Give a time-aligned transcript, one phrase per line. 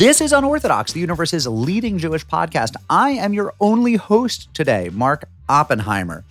[0.00, 2.74] This is Unorthodox, the universe's leading Jewish podcast.
[2.88, 6.24] I am your only host today, Mark Oppenheimer.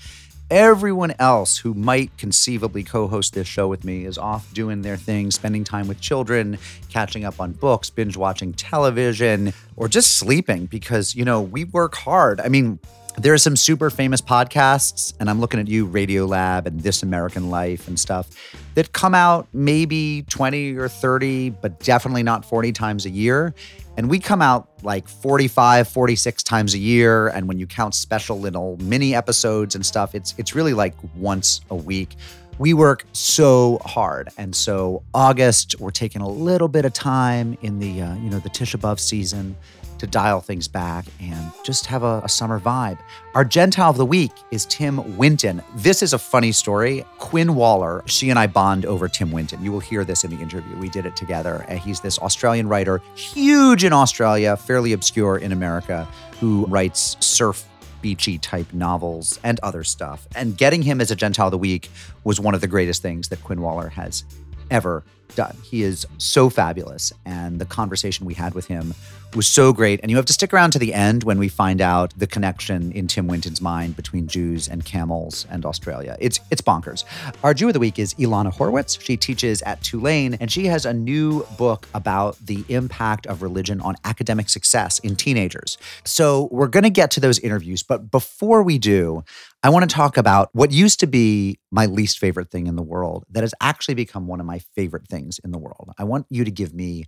[0.49, 4.97] Everyone else who might conceivably co host this show with me is off doing their
[4.97, 6.58] thing, spending time with children,
[6.89, 11.93] catching up on books, binge watching television, or just sleeping because, you know, we work
[11.93, 12.41] hard.
[12.41, 12.79] I mean,
[13.18, 17.50] there are some super famous podcasts, and I'm looking at you, Radiolab and This American
[17.50, 18.30] Life and stuff,
[18.75, 23.54] that come out maybe 20 or 30, but definitely not 40 times a year.
[23.97, 27.28] And we come out like 45, 46 times a year.
[27.28, 31.60] And when you count special little mini episodes and stuff, it's it's really like once
[31.69, 32.16] a week.
[32.59, 34.30] We work so hard.
[34.38, 38.39] And so August, we're taking a little bit of time in the uh, you know
[38.39, 39.58] the Tisha B'Av season
[40.00, 42.98] to dial things back and just have a, a, summer vibe.
[43.36, 45.62] Our Gentile of the week is Tim Winton.
[45.75, 47.06] This is a funny story.
[47.17, 49.64] Quinn Waller, she and I bond over Tim Winton.
[49.64, 50.78] You will hear this in the interview.
[50.78, 51.66] We did it together.
[51.67, 56.08] And he's this Australian writer, huge in Australia, fairly obscure in America,
[56.39, 57.66] who writes surf
[58.02, 60.28] beachy type novels and other stuff.
[60.36, 61.89] And getting him as a Gentile of the Week
[62.23, 64.23] was one of the greatest things that Quinn Waller has
[64.72, 65.03] ever
[65.35, 65.55] done.
[65.63, 67.13] He is so fabulous.
[67.25, 68.94] And the conversation we had with him
[69.35, 69.99] was so great.
[70.02, 72.91] And you have to stick around to the end when we find out the connection
[72.94, 76.17] in Tim Winton's mind between Jews and camels and Australia.
[76.19, 77.03] It's it's bonkers.
[77.44, 79.00] Our Jew of the week is Ilana Horwitz.
[79.02, 83.81] She teaches at Tulane and she has a new book about the impact of religion
[83.81, 85.77] on academic success in teenagers.
[86.05, 89.23] So we're going to get to those interviews, but before we do,
[89.61, 92.81] I want to talk about what used to be my least favorite thing in the
[92.81, 95.92] world that has actually become one of my favorite things in the world.
[95.98, 97.06] I want you to give me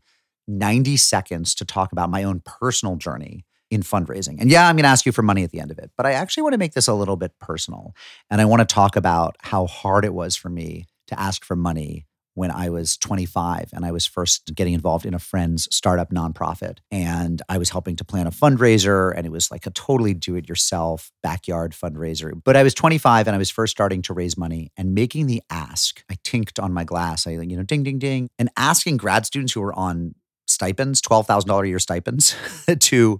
[0.48, 4.40] 90 seconds to talk about my own personal journey in fundraising.
[4.40, 6.06] And yeah, I'm going to ask you for money at the end of it, but
[6.06, 7.96] I actually want to make this a little bit personal.
[8.30, 11.56] And I want to talk about how hard it was for me to ask for
[11.56, 16.12] money when I was 25 and I was first getting involved in a friend's startup
[16.12, 16.78] nonprofit.
[16.90, 20.36] And I was helping to plan a fundraiser, and it was like a totally do
[20.36, 22.32] it yourself backyard fundraiser.
[22.44, 25.42] But I was 25 and I was first starting to raise money and making the
[25.50, 26.04] ask.
[26.10, 29.54] I tinked on my glass, I, you know, ding, ding, ding, and asking grad students
[29.54, 30.16] who were on
[30.48, 32.36] stipends, $12,000 a year stipends
[32.80, 33.20] to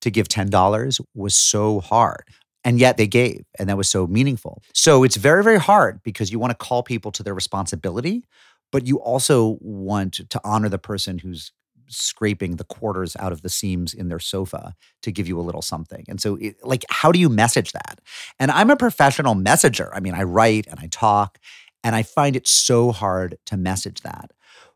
[0.00, 2.22] to give $10 was so hard.
[2.64, 4.62] And yet they gave, and that was so meaningful.
[4.74, 8.24] So it's very, very hard because you want to call people to their responsibility,
[8.70, 11.52] but you also want to honor the person who's
[11.90, 15.62] scraping the quarters out of the seams in their sofa to give you a little
[15.62, 16.04] something.
[16.08, 18.00] And so, it, like, how do you message that?
[18.38, 19.90] And I'm a professional messenger.
[19.94, 21.38] I mean, I write and I talk,
[21.82, 24.32] and I find it so hard to message that.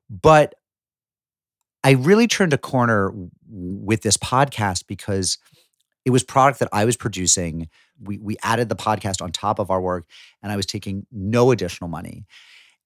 [0.08, 0.54] But
[1.84, 3.12] I really turned a corner
[3.48, 5.38] with this podcast because
[6.04, 7.68] it was product that I was producing.
[8.00, 10.06] We we added the podcast on top of our work,
[10.42, 12.24] and I was taking no additional money.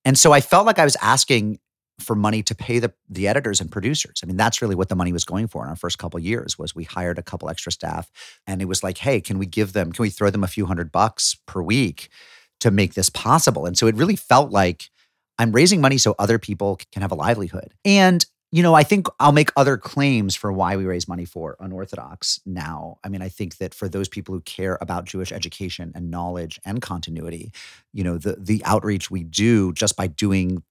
[0.06, 1.58] And so I felt like I was asking
[1.98, 4.20] for money to pay the the editors and producers.
[4.22, 6.56] I mean, that's really what the money was going for in our first couple years
[6.56, 8.08] was we hired a couple extra staff
[8.46, 10.66] and it was like, "Hey, can we give them can we throw them a few
[10.66, 12.08] hundred bucks per week
[12.60, 14.90] to make this possible?" And so it really felt like
[15.40, 17.74] I'm raising money so other people can have a livelihood.
[17.84, 21.56] And you know, I think I'll make other claims for why we raise money for
[21.58, 22.98] unorthodox now.
[23.02, 26.60] I mean, I think that for those people who care about Jewish education and knowledge
[26.64, 27.52] and continuity,
[27.92, 30.62] you know, the the outreach we do just by doing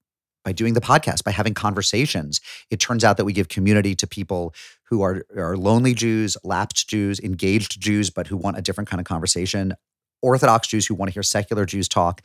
[0.44, 4.06] by doing the podcast, by having conversations, it turns out that we give community to
[4.06, 4.54] people
[4.84, 9.00] who are are lonely Jews, lapsed Jews, engaged Jews, but who want a different kind
[9.00, 9.74] of conversation.
[10.22, 12.22] Orthodox Jews who want to hear secular Jews talk,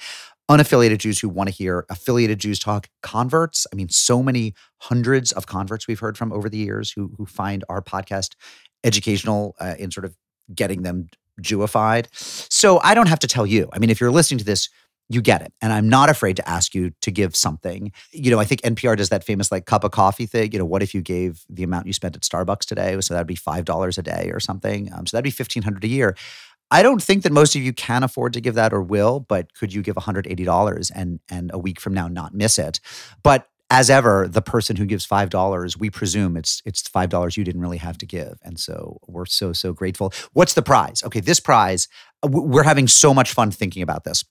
[0.51, 3.66] unaffiliated Jews who want to hear affiliated Jews talk, converts.
[3.72, 7.25] I mean, so many hundreds of converts we've heard from over the years who who
[7.25, 8.35] find our podcast
[8.84, 10.16] educational uh, in sort of
[10.53, 11.07] getting them
[11.41, 12.07] Jewified.
[12.13, 13.69] So I don't have to tell you.
[13.72, 14.69] I mean, if you're listening to this,
[15.09, 15.53] you get it.
[15.61, 17.91] And I'm not afraid to ask you to give something.
[18.11, 20.53] You know, I think NPR does that famous like cup of coffee thing.
[20.53, 23.00] You know, what if you gave the amount you spent at Starbucks today?
[23.01, 24.91] So that'd be $5 a day or something.
[24.94, 26.16] Um, so that'd be 1500 a year.
[26.72, 29.54] I don't think that most of you can afford to give that or will, but
[29.54, 32.80] could you give $180 and and a week from now not miss it?
[33.24, 37.38] But as ever, the person who gives five dollars, we presume it's it's five dollars
[37.38, 40.14] you didn't really have to give, and so we're so so grateful.
[40.34, 41.02] What's the prize?
[41.06, 41.88] Okay, this prize,
[42.23, 44.26] we're having so much fun thinking about this.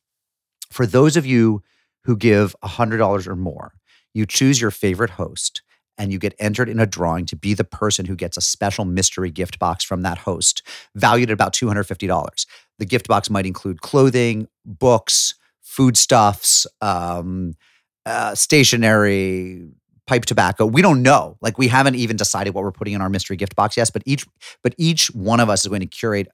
[0.71, 1.63] For those of you
[2.05, 3.73] who give hundred dollars or more,
[4.13, 5.63] you choose your favorite host
[6.01, 8.87] and you get entered in a drawing to be the person who gets a special
[8.87, 10.63] mystery gift box from that host,
[10.95, 12.47] valued at about $250.
[12.79, 17.53] The gift box might include clothing, books, foodstuffs, um,
[18.07, 19.69] uh, stationery,
[20.07, 20.65] pipe tobacco.
[20.65, 21.37] We don't know.
[21.43, 23.91] Like we haven't even decided what we're putting in our mystery gift box yet.
[23.93, 24.25] But each,
[24.63, 26.29] but each one of us is going to curate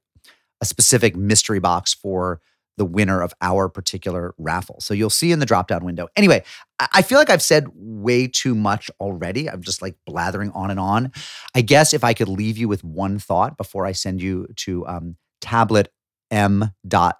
[0.60, 2.40] a specific mystery box for
[2.76, 4.81] the winner of our particular raffle.
[4.81, 6.08] So you'll see in the drop down window.
[6.17, 6.44] Anyway,
[6.78, 9.49] I feel like I've said way too much already.
[9.49, 11.12] I'm just like blathering on and on.
[11.55, 14.87] I guess if I could leave you with one thought before I send you to
[14.87, 15.90] um, tablet
[16.31, 17.19] m dot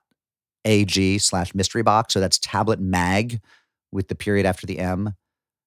[0.65, 2.13] ag slash mystery box.
[2.13, 3.41] So that's tablet mag
[3.93, 5.15] with the period after the M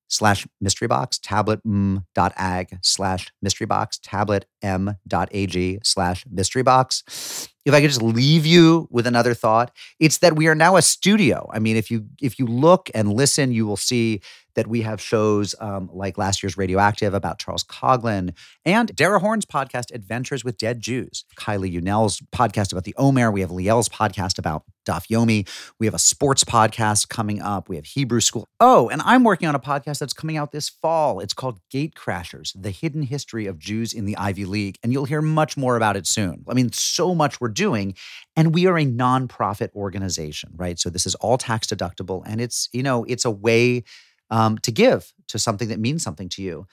[0.09, 6.25] slash mystery box, tablet m dot ag slash mystery box, tablet m dot ag slash
[6.30, 7.47] mystery box.
[7.69, 10.81] If I could just leave you with another thought, it's that we are now a
[10.81, 11.48] studio.
[11.54, 14.21] I mean, if you if you look and listen, you will see
[14.56, 18.33] that we have shows um, like last year's Radioactive about Charles Coughlin
[18.66, 23.31] and Dara Horn's podcast Adventures with Dead Jews, Kylie Unell's podcast about the Omer.
[23.31, 25.48] We have Liel's podcast about Daf Yomi.
[25.80, 27.69] We have a sports podcast coming up.
[27.69, 28.48] We have Hebrew School.
[28.60, 31.19] Oh, and I'm working on a podcast that's coming out this fall.
[31.19, 35.06] It's called Gate Crashers: The Hidden History of Jews in the Ivy League, and you'll
[35.06, 36.44] hear much more about it soon.
[36.50, 37.95] I mean, so much we're doing,
[38.35, 40.79] and we are a nonprofit organization, right?
[40.79, 43.83] So this is all tax deductible, and it's you know it's a way
[44.31, 46.65] um, to give to something that means something to you.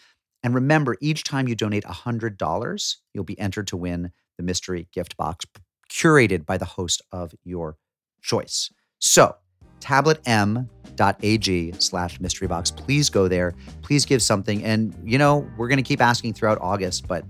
[0.43, 5.17] And remember, each time you donate $100, you'll be entered to win the mystery gift
[5.17, 5.45] box
[5.91, 7.77] curated by the host of your
[8.23, 8.71] choice.
[8.99, 9.35] So,
[9.81, 12.71] tabletm.ag slash mystery box.
[12.71, 13.55] Please go there.
[13.83, 14.63] Please give something.
[14.65, 17.25] And, you know, we're going to keep asking throughout August, but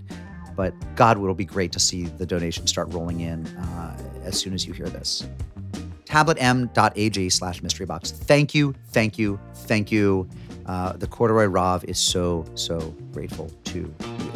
[0.57, 4.53] but God, it'll be great to see the donations start rolling in uh, as soon
[4.53, 5.25] as you hear this
[6.03, 8.11] tabletm.ag slash mystery box.
[8.11, 10.27] Thank you, thank you, thank you.
[10.65, 12.79] Uh, the Corduroy Rav is so, so
[13.13, 14.26] grateful to you.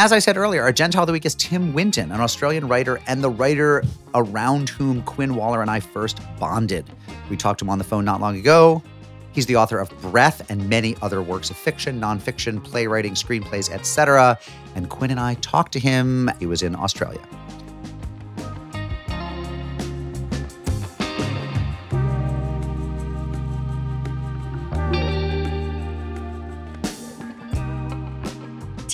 [0.00, 3.00] As I said earlier, our Gentile of the Week is Tim Winton, an Australian writer
[3.08, 3.82] and the writer
[4.14, 6.88] around whom Quinn Waller and I first bonded.
[7.28, 8.80] We talked to him on the phone not long ago.
[9.32, 14.38] He's the author of Breath and many other works of fiction, nonfiction, playwriting, screenplays, etc.
[14.76, 16.30] And Quinn and I talked to him.
[16.38, 17.26] He was in Australia.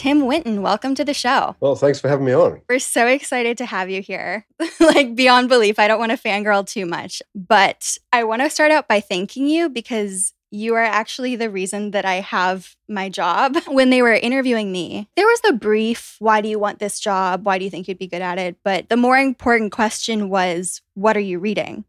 [0.05, 1.57] Tim Winton, welcome to the show.
[1.61, 2.61] Well, thanks for having me on.
[2.69, 4.45] We're so excited to have you here.
[4.79, 5.79] like beyond belief.
[5.79, 9.47] I don't want to fangirl too much, but I want to start out by thanking
[9.47, 13.57] you because you are actually the reason that I have my job.
[13.67, 17.47] When they were interviewing me, there was the brief, why do you want this job?
[17.47, 18.59] Why do you think you'd be good at it?
[18.63, 21.87] But the more important question was, what are you reading?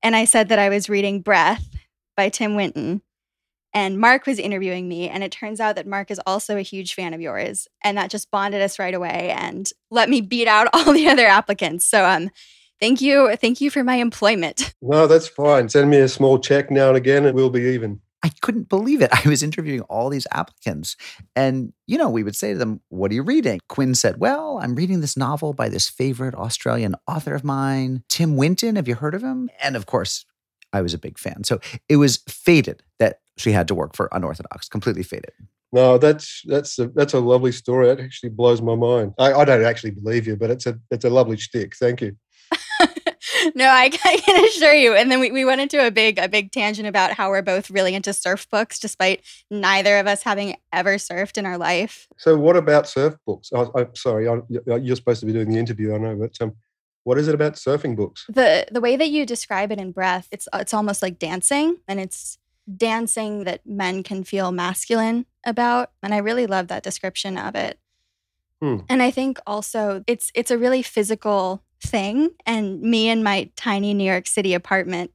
[0.00, 1.66] And I said that I was reading Breath
[2.16, 3.02] by Tim Winton.
[3.78, 6.94] And Mark was interviewing me, and it turns out that Mark is also a huge
[6.94, 7.68] fan of yours.
[7.84, 11.26] And that just bonded us right away and let me beat out all the other
[11.26, 11.86] applicants.
[11.86, 12.30] So um
[12.80, 13.36] thank you.
[13.36, 14.74] Thank you for my employment.
[14.82, 15.68] No, that's fine.
[15.68, 18.00] Send me a small check now and again, and we'll be even.
[18.22, 19.10] I couldn't believe it.
[19.24, 20.96] I was interviewing all these applicants.
[21.36, 23.60] And, you know, we would say to them, What are you reading?
[23.68, 28.36] Quinn said, Well, I'm reading this novel by this favorite Australian author of mine, Tim
[28.36, 28.76] Winton.
[28.76, 29.50] Have you heard of him?
[29.62, 30.24] And of course,
[30.72, 31.44] I was a big fan.
[31.44, 35.32] So it was fated that she had to work for Unorthodox, completely fated.
[35.72, 37.88] No, that's that's a, that's a lovely story.
[37.88, 39.12] That actually blows my mind.
[39.18, 41.76] I, I don't actually believe you, but it's a it's a lovely shtick.
[41.76, 42.16] Thank you.
[43.54, 44.94] no, I, I can assure you.
[44.94, 47.70] And then we, we went into a big a big tangent about how we're both
[47.70, 52.08] really into surf books, despite neither of us having ever surfed in our life.
[52.16, 53.50] So, what about surf books?
[53.54, 54.40] I, I'm sorry, I,
[54.76, 55.94] you're supposed to be doing the interview.
[55.94, 56.54] I know, but um,
[57.08, 58.26] what is it about surfing books?
[58.28, 61.98] The the way that you describe it in Breath, it's it's almost like dancing, and
[61.98, 62.36] it's
[62.76, 67.78] dancing that men can feel masculine about, and I really love that description of it.
[68.60, 68.80] Hmm.
[68.90, 72.28] And I think also it's it's a really physical thing.
[72.44, 75.10] And me in my tiny New York City apartment,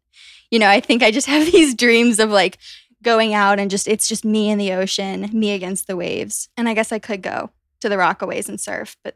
[0.49, 2.57] you know, I think I just have these dreams of like
[3.03, 6.49] going out and just it's just me in the ocean, me against the waves.
[6.57, 9.15] And I guess I could go to the Rockaways and surf, but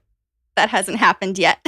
[0.58, 1.66] that hasn't happened yet.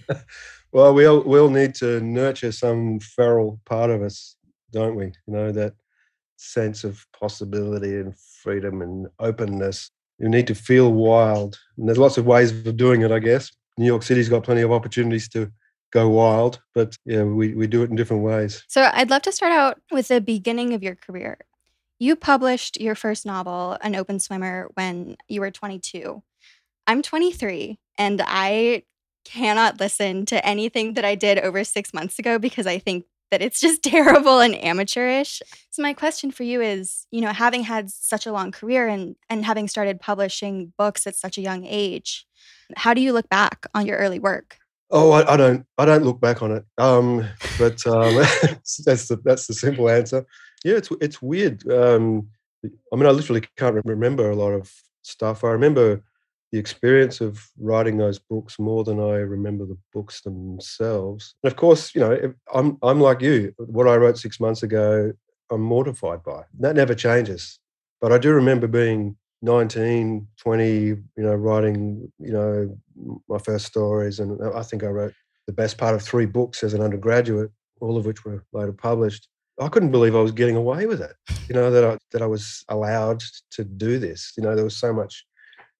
[0.72, 4.36] well, we'll we'll need to nurture some feral part of us,
[4.72, 5.06] don't we?
[5.06, 5.74] You know that
[6.36, 9.90] sense of possibility and freedom and openness.
[10.18, 13.50] You need to feel wild, and there's lots of ways of doing it, I guess.
[13.78, 15.50] New York City's got plenty of opportunities to
[15.92, 18.64] go wild, but yeah, we, we do it in different ways.
[18.68, 21.38] so I'd love to start out with the beginning of your career.
[21.98, 26.22] You published your first novel, An Open Swimmer, when you were 22.
[26.86, 28.82] I'm 23, and I
[29.24, 33.42] cannot listen to anything that I did over six months ago because I think that
[33.42, 35.42] it's just terrible and amateurish.
[35.70, 39.16] So my question for you is, you know, having had such a long career and
[39.28, 42.26] and having started publishing books at such a young age,
[42.76, 44.58] how do you look back on your early work?
[44.90, 45.66] Oh, I, I don't.
[45.78, 46.64] I don't look back on it.
[46.78, 47.26] Um,
[47.58, 48.14] but um,
[48.84, 50.24] that's the that's the simple answer.
[50.64, 51.68] Yeah, it's it's weird.
[51.70, 52.28] Um,
[52.92, 54.72] I mean, I literally can't remember a lot of
[55.02, 55.44] stuff.
[55.44, 56.02] I remember
[56.56, 61.34] the experience of writing those books more than I remember the books themselves.
[61.44, 63.52] And of course, you know, I'm I'm like you.
[63.58, 65.12] What I wrote six months ago,
[65.50, 66.44] I'm mortified by.
[66.58, 67.58] That never changes.
[68.00, 72.74] But I do remember being 19, 20, you know, writing, you know,
[73.28, 74.18] my first stories.
[74.18, 75.12] And I think I wrote
[75.46, 77.50] the best part of three books as an undergraduate,
[77.82, 79.28] all of which were later published.
[79.60, 81.16] I couldn't believe I was getting away with it.
[81.50, 83.22] You know that I that I was allowed
[83.52, 84.32] to do this.
[84.36, 85.25] You know there was so much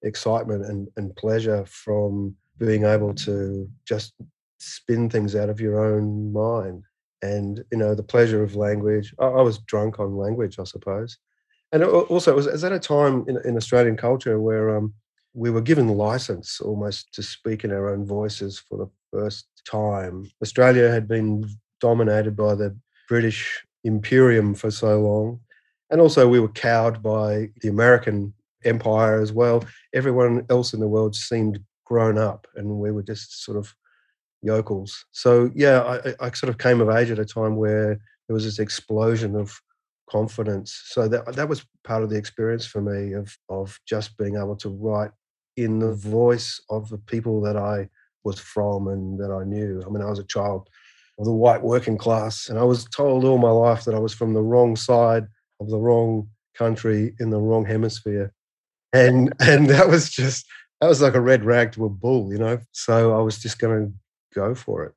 [0.03, 4.13] excitement and, and pleasure from being able to just
[4.59, 6.83] spin things out of your own mind.
[7.21, 9.13] And you know the pleasure of language.
[9.19, 11.17] I, I was drunk on language, I suppose.
[11.71, 14.93] And also, it was, it was at a time in, in Australian culture where um,
[15.33, 20.29] we were given license almost to speak in our own voices for the first time.
[20.41, 21.47] Australia had been
[21.81, 22.75] dominated by the
[23.09, 25.39] British imperium for so long.
[25.89, 28.33] And also, we were cowed by the American
[28.65, 29.63] empire as well.
[29.93, 33.73] Everyone else in the world seemed grown up, and we were just sort of
[34.41, 35.05] yokels.
[35.11, 38.43] So, yeah, I, I sort of came of age at a time where there was
[38.43, 39.59] this explosion of
[40.09, 40.81] confidence.
[40.85, 44.55] So that that was part of the experience for me of of just being able
[44.57, 45.11] to write
[45.57, 47.89] in the voice of the people that I
[48.23, 49.81] was from and that I knew.
[49.85, 50.69] I mean, I was a child
[51.19, 52.49] of the white working class.
[52.49, 55.25] And I was told all my life that I was from the wrong side
[55.59, 58.31] of the wrong country in the wrong hemisphere.
[58.93, 60.45] And and that was just
[60.81, 62.59] that was like a red rag to a bull, you know.
[62.71, 63.91] So I was just gonna
[64.33, 64.93] go for it.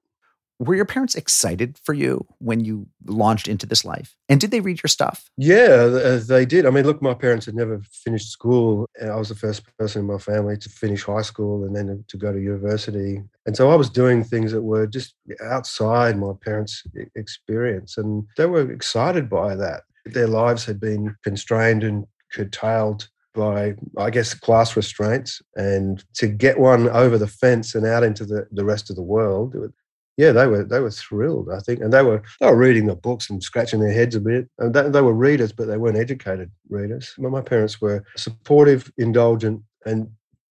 [0.61, 4.15] Were your parents excited for you when you launched into this life?
[4.29, 5.31] And did they read your stuff?
[5.39, 6.67] Yeah, uh, they did.
[6.67, 8.87] I mean, look, my parents had never finished school.
[9.03, 12.17] I was the first person in my family to finish high school and then to
[12.19, 13.23] go to university.
[13.47, 17.97] And so I was doing things that were just outside my parents' experience.
[17.97, 19.85] And they were excited by that.
[20.05, 22.05] Their lives had been constrained and
[22.35, 23.09] curtailed
[23.41, 25.41] by, I guess, class restraints.
[25.57, 29.03] And to get one over the fence and out into the, the rest of the
[29.03, 29.57] world,
[30.19, 31.49] yeah, they were they were thrilled.
[31.51, 34.21] I think, and they were they were reading the books and scratching their heads a
[34.21, 34.51] bit.
[34.59, 37.15] And they, they were readers, but they weren't educated readers.
[37.17, 40.11] My parents were supportive, indulgent, and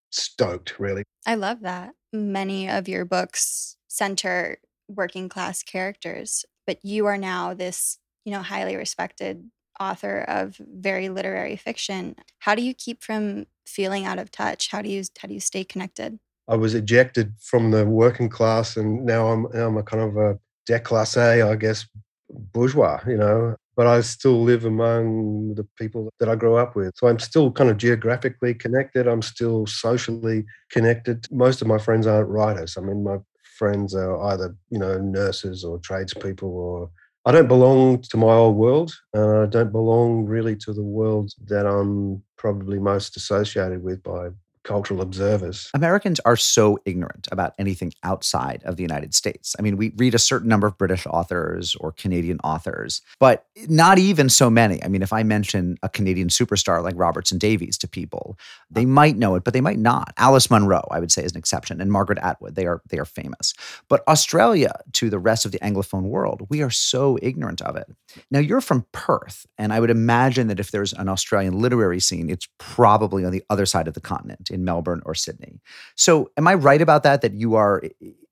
[0.10, 0.80] stoked.
[0.80, 1.94] Really, I love that.
[2.12, 8.42] Many of your books center working class characters, but you are now this you know
[8.42, 12.16] highly respected author of very literary fiction.
[12.40, 14.70] How do you keep from feeling out of touch?
[14.70, 16.20] How do you how do you stay connected?
[16.48, 20.40] I was ejected from the working class, and now I'm I'm a kind of a
[20.68, 21.86] déclassé, I guess,
[22.30, 23.00] bourgeois.
[23.08, 26.92] You know, but I still live among the people that I grew up with.
[26.98, 29.08] So I'm still kind of geographically connected.
[29.08, 31.28] I'm still socially connected.
[31.32, 32.78] Most of my friends aren't writers.
[32.78, 33.20] I mean, my
[33.58, 36.90] friends are either you know nurses or tradespeople or
[37.30, 38.92] I don't belong to my old world.
[39.14, 44.30] and I don't belong really to the world that I'm probably most associated with by
[44.64, 45.70] cultural observers.
[45.74, 49.56] Americans are so ignorant about anything outside of the United States.
[49.58, 53.98] I mean, we read a certain number of British authors or Canadian authors, but not
[53.98, 54.84] even so many.
[54.84, 58.38] I mean, if I mention a Canadian superstar like Robertson Davies to people,
[58.70, 60.14] they might know it, but they might not.
[60.18, 62.56] Alice Munro, I would say, is an exception, and Margaret Atwood.
[62.56, 63.54] They are they are famous.
[63.88, 67.88] But Australia, to the rest of the Anglophone world, we are so ignorant of it.
[68.32, 72.30] Now, you're from Perth, and I would imagine that if there's an Australian literary scene,
[72.30, 75.62] it's probably on the other side of the continent in Melbourne or Sydney.
[75.96, 77.22] So, am I right about that?
[77.22, 77.82] That you are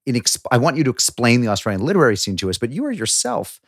[0.06, 0.22] in,
[0.52, 3.60] I want you to explain the Australian literary scene to us, but you are yourself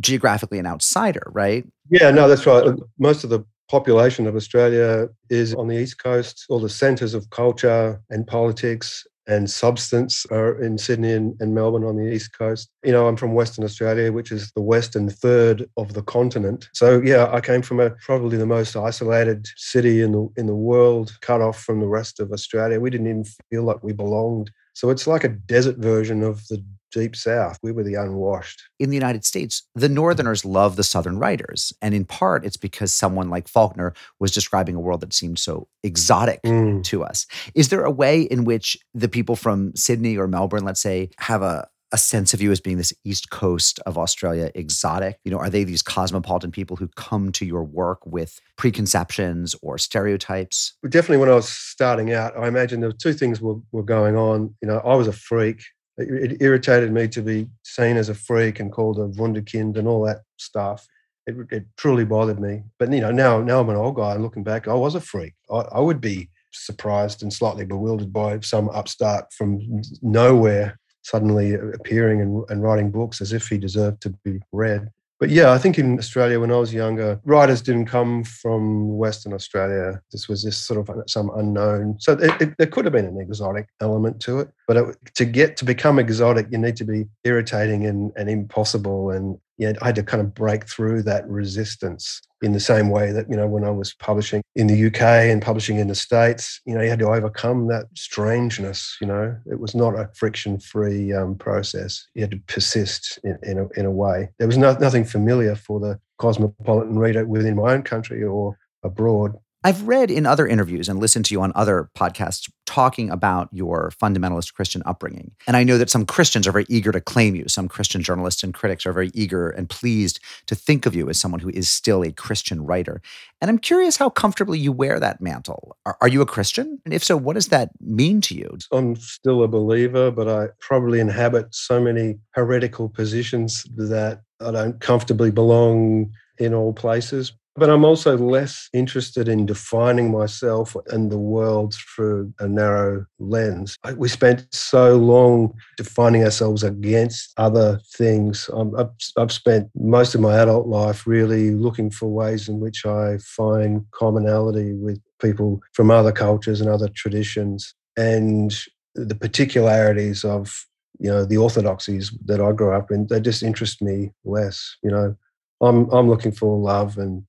[0.00, 1.66] geographically an outsider, right?
[1.90, 2.64] Yeah, no, that's right.
[2.64, 6.46] Uh, most of the population of Australia is on the East Coast.
[6.48, 11.84] All the centres of culture and politics and substance are in Sydney and, and, Melbourne
[11.84, 12.70] on the east coast.
[12.84, 16.68] You know, I'm from Western Australia, which is the western third of the continent.
[16.72, 20.54] So yeah, I came from a probably the most isolated city in the in the
[20.54, 22.80] world, cut off from the rest of Australia.
[22.80, 24.50] We didn't even feel like we belonged.
[24.74, 27.58] So it's like a desert version of the deep south.
[27.62, 28.62] We were the unwashed.
[28.78, 31.72] In the United States, the Northerners love the Southern writers.
[31.82, 35.68] And in part, it's because someone like Faulkner was describing a world that seemed so
[35.82, 36.82] exotic mm.
[36.84, 37.26] to us.
[37.54, 41.42] Is there a way in which the people from Sydney or Melbourne, let's say, have
[41.42, 45.38] a a sense of you as being this east coast of australia exotic you know
[45.38, 51.16] are they these cosmopolitan people who come to your work with preconceptions or stereotypes definitely
[51.16, 54.54] when i was starting out i imagine there were two things were, were going on
[54.62, 55.62] you know i was a freak
[56.00, 59.86] It, it irritated me to be seen as a freak and called a wunderkind and
[59.86, 60.86] all that stuff.
[61.26, 62.62] It, it truly bothered me.
[62.78, 65.34] But you know, now now I'm an old guy looking back, I was a freak.
[65.50, 69.60] I, I would be surprised and slightly bewildered by some upstart from
[70.02, 74.90] nowhere suddenly appearing and, and writing books as if he deserved to be read.
[75.18, 79.34] But yeah, I think in Australia when I was younger, writers didn't come from Western
[79.34, 80.00] Australia.
[80.12, 81.96] This was just sort of some unknown.
[82.00, 84.50] So it, it, there could have been an exotic element to it.
[84.70, 89.10] But it, to get to become exotic, you need to be irritating and, and impossible
[89.10, 92.88] and you know, I had to kind of break through that resistance in the same
[92.88, 95.96] way that, you know, when I was publishing in the UK and publishing in the
[95.96, 99.36] States, you know, you had to overcome that strangeness, you know.
[99.50, 102.06] It was not a friction free um, process.
[102.14, 104.28] You had to persist in, in, a, in a way.
[104.38, 109.36] There was no, nothing familiar for the cosmopolitan reader within my own country or abroad.
[109.62, 113.92] I've read in other interviews and listened to you on other podcasts talking about your
[114.00, 115.32] fundamentalist Christian upbringing.
[115.46, 117.46] And I know that some Christians are very eager to claim you.
[117.46, 121.18] Some Christian journalists and critics are very eager and pleased to think of you as
[121.18, 123.02] someone who is still a Christian writer.
[123.42, 125.76] And I'm curious how comfortably you wear that mantle.
[125.84, 126.80] Are, are you a Christian?
[126.84, 128.56] And if so, what does that mean to you?
[128.72, 134.80] I'm still a believer, but I probably inhabit so many heretical positions that I don't
[134.80, 137.32] comfortably belong in all places.
[137.56, 143.76] But I'm also less interested in defining myself and the world through a narrow lens.
[143.96, 148.48] We spent so long defining ourselves against other things.
[148.56, 153.18] I've, I've spent most of my adult life really looking for ways in which I
[153.18, 157.74] find commonality with people from other cultures and other traditions.
[157.96, 158.56] And
[158.94, 160.66] the particularities of
[160.98, 164.76] you know the orthodoxies that I grew up in, they just interest me less.
[164.82, 165.16] You know,
[165.60, 167.24] I'm I'm looking for love and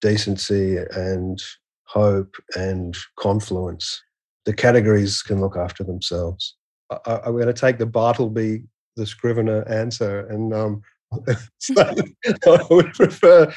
[0.00, 1.40] decency and
[1.84, 4.02] hope and confluence.
[4.44, 6.56] The categories can look after themselves.
[6.90, 8.64] I, am going to take the Bartleby,
[8.96, 10.82] the Scrivener answer, and um,
[11.76, 13.52] I would prefer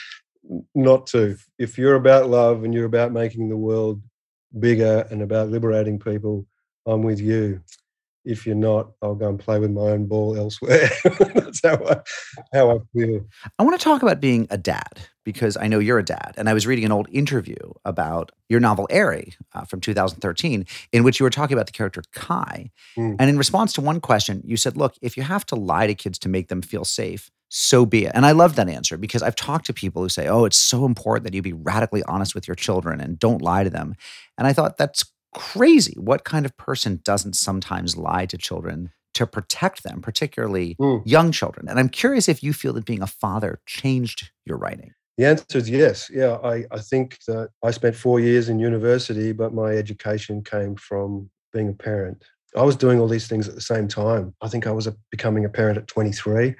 [0.75, 1.38] not to.
[1.57, 4.01] If you're about love and you're about making the world
[4.60, 6.45] bigger and about liberating people,
[6.86, 7.62] I'm with you
[8.25, 10.89] if you're not, I'll go and play with my own ball elsewhere.
[11.33, 12.01] That's how I,
[12.53, 13.25] how I feel.
[13.57, 16.34] I want to talk about being a dad because I know you're a dad.
[16.38, 17.55] And I was reading an old interview
[17.86, 22.03] about your novel, Eyrie, uh, from 2013, in which you were talking about the character
[22.14, 22.72] Kai.
[22.98, 23.16] Mm.
[23.20, 25.96] And in response to one question, you said, Look, if you have to lie to
[25.96, 28.14] kids to make them feel safe, so be it.
[28.16, 30.86] And I love that answer because I've talked to people who say, Oh, it's so
[30.86, 33.96] important that you be radically honest with your children and don't lie to them.
[34.38, 35.96] And I thought that's crazy.
[35.98, 41.01] What kind of person doesn't sometimes lie to children to protect them, particularly mm.
[41.05, 41.68] young children?
[41.68, 44.94] And I'm curious if you feel that being a father changed your writing.
[45.22, 46.10] The answer is yes.
[46.12, 50.75] Yeah, I, I think that I spent four years in university, but my education came
[50.75, 52.24] from being a parent.
[52.57, 54.34] I was doing all these things at the same time.
[54.42, 56.55] I think I was a, becoming a parent at 23.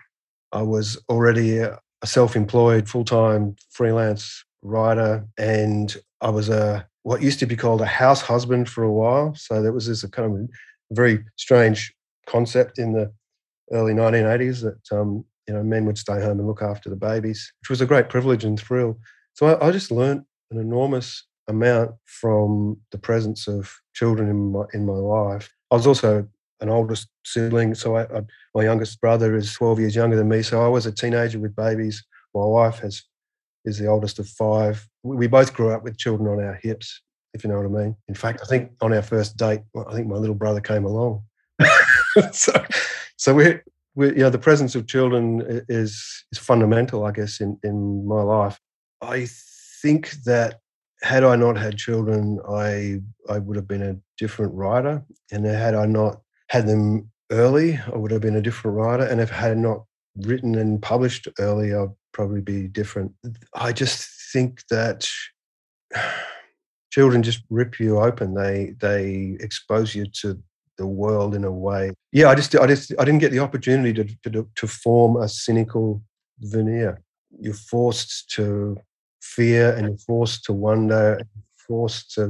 [0.52, 7.24] I was already a, self employed, full time freelance writer, and I was a what
[7.24, 9.34] used to be called a house husband for a while.
[9.34, 10.50] So there was this kind of
[10.91, 11.95] very strange
[12.28, 13.12] concept in the
[13.71, 17.51] early 1980s that um, you know men would stay home and look after the babies,
[17.62, 18.97] which was a great privilege and thrill.
[19.34, 24.63] So I, I just learned an enormous amount from the presence of children in my
[24.73, 25.54] in my life.
[25.71, 26.27] I was also
[26.60, 28.21] an oldest sibling, so I, I,
[28.54, 30.43] my youngest brother is 12 years younger than me.
[30.43, 32.04] So I was a teenager with babies.
[32.36, 33.04] My wife has
[33.65, 34.88] is the oldest of five.
[35.04, 37.01] We both grew up with children on our hips,
[37.34, 37.95] if you know what I mean.
[38.08, 41.23] In fact, I think on our first date, I think my little brother came along.
[42.32, 42.65] so,
[43.17, 43.60] so we,
[43.95, 48.21] we, you know, the presence of children is is fundamental, I guess, in in my
[48.21, 48.60] life.
[49.01, 49.27] I
[49.82, 50.60] think that
[51.04, 55.75] had I not had children, I I would have been a different writer, and had
[55.75, 59.06] I not had them early, I would have been a different writer.
[59.06, 59.86] And if I had not
[60.17, 63.13] written and published early, I'd probably be different.
[63.54, 65.08] I just think that
[66.91, 68.36] children just rip you open.
[68.36, 70.41] They they expose you to
[70.82, 71.94] the world in a way.
[72.12, 75.28] Yeah, I just I just I didn't get the opportunity to to, to form a
[75.30, 76.02] cynical
[76.39, 77.02] veneer.
[77.39, 78.78] You're forced to
[79.22, 81.28] fear and you're forced to wonder, and
[81.67, 82.24] forced to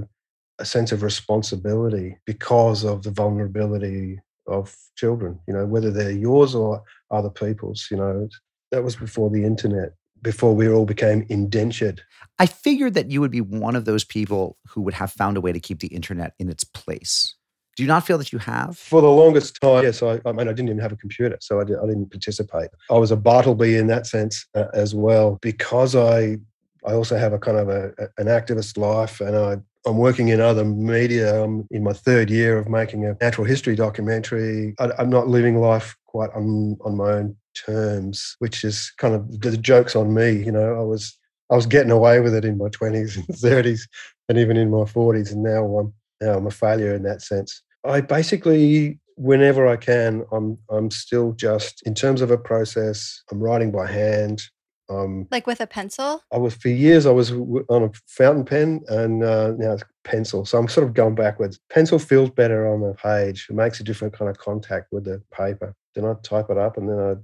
[0.60, 5.40] a sense of responsibility because of the vulnerability of children.
[5.48, 7.88] You know, whether they're yours or other people's.
[7.90, 8.30] You know,
[8.72, 12.02] that was before the internet, before we all became indentured.
[12.38, 15.42] I figured that you would be one of those people who would have found a
[15.42, 17.36] way to keep the internet in its place.
[17.76, 18.78] Do you not feel that you have?
[18.78, 20.04] For the longest time, yes.
[20.04, 22.70] I, I mean, I didn't even have a computer, so I, did, didn't participate.
[22.90, 26.38] I was a Bartleby in that sense uh, as well, because I
[26.86, 30.40] I also have a kind of a, an activist life, and I I'm working in
[30.40, 31.44] other media.
[31.44, 34.76] I'm in my third year of making a natural history documentary.
[34.80, 39.42] I, am not living life quite on, on my own terms, which is kind of
[39.42, 40.32] the joke's on me.
[40.32, 41.18] You know, I was
[41.50, 43.82] I was getting away with it in my 20s and 30s
[44.30, 47.62] and even in my 40s, and now I'm now I'm a failure in that sense.
[47.84, 53.24] I basically whenever I can, I'm I'm still just in terms of a process.
[53.32, 54.44] I'm writing by hand.
[54.90, 56.22] Um, like with a pencil?
[56.34, 57.06] I was for years.
[57.06, 60.46] I was on a fountain pen, and uh, now it's pencil.
[60.46, 61.60] So I'm sort of going backwards.
[61.70, 63.48] Pencil feels better on the page.
[63.50, 65.76] It makes a different kind of contact with the paper.
[65.96, 67.16] Then I type it up, and then I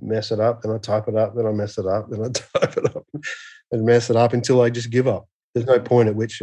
[0.00, 0.62] mess it up.
[0.62, 1.36] Then I type it up.
[1.36, 2.10] Then I mess it up.
[2.10, 3.06] Then I type it up
[3.70, 5.28] and mess it up until I just give up.
[5.54, 6.42] There's no point at which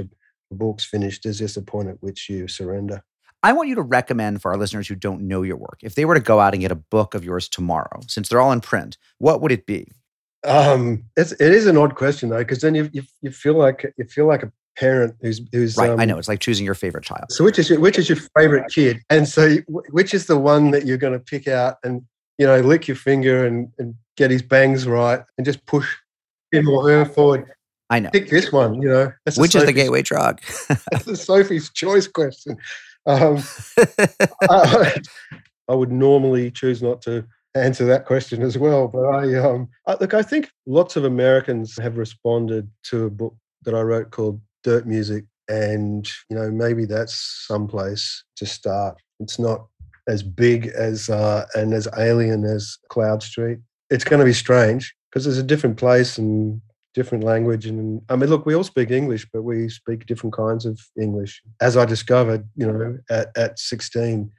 [0.56, 1.24] book's finished.
[1.24, 3.04] There's this a point at which you surrender.
[3.42, 6.04] I want you to recommend for our listeners who don't know your work, if they
[6.04, 8.60] were to go out and get a book of yours tomorrow, since they're all in
[8.60, 9.92] print, what would it be?
[10.46, 13.94] Um, it's it is an odd question though, because then you, you you feel like
[13.98, 15.90] you feel like a parent who's who's right.
[15.90, 17.26] Um, I know it's like choosing your favorite child.
[17.30, 20.72] So which is your, which is your favorite kid, and so which is the one
[20.72, 22.04] that you're going to pick out and
[22.38, 25.96] you know lick your finger and and get his bangs right and just push
[26.52, 27.52] him or her forward.
[27.90, 28.10] I know.
[28.12, 28.82] Pick this one.
[28.82, 30.42] You know, which is the gateway drug?
[30.92, 32.58] that's the Sophie's choice question.
[33.06, 33.42] Um,
[34.50, 34.96] I,
[35.68, 37.26] I would normally choose not to
[37.56, 38.88] answer that question as well.
[38.88, 43.36] But I um, I, look, I think lots of Americans have responded to a book
[43.64, 48.98] that I wrote called Dirt Music, and you know maybe that's someplace to start.
[49.20, 49.66] It's not
[50.08, 53.62] as big as uh, and as alien as Cloudstreet.
[53.90, 56.62] It's going to be strange because there's a different place and
[57.00, 60.66] different language and i mean look we all speak english but we speak different kinds
[60.66, 64.32] of english as i discovered you know at, at 16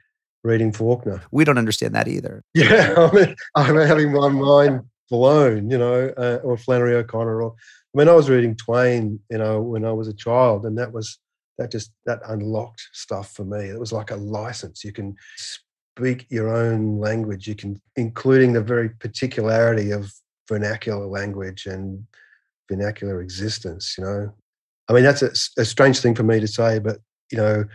[0.43, 1.21] reading Faulkner.
[1.31, 2.43] We don't understand that either.
[2.53, 7.43] Yeah, I mean, I'm having my mind blown, you know, uh, or Flannery O'Connor.
[7.43, 10.77] Or I mean, I was reading Twain, you know, when I was a child, and
[10.77, 11.19] that was
[11.57, 13.69] that just that unlocked stuff for me.
[13.69, 14.83] It was like a license.
[14.83, 17.47] You can speak your own language.
[17.47, 20.11] You can, including the very particularity of
[20.47, 22.05] vernacular language and
[22.71, 23.95] vernacular existence.
[23.97, 24.33] You know,
[24.87, 25.31] I mean, that's a,
[25.61, 26.97] a strange thing for me to say, but
[27.31, 27.65] you know,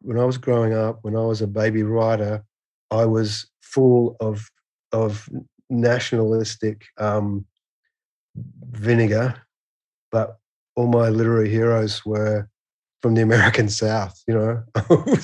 [0.00, 2.44] when I was growing up, when I was a baby writer,
[2.90, 4.50] I was full of
[4.92, 5.28] of
[5.68, 7.44] nationalistic um,
[8.70, 9.34] vinegar,
[10.10, 10.38] but
[10.76, 12.48] all my literary heroes were
[13.02, 14.22] from the American South.
[14.26, 14.62] You know,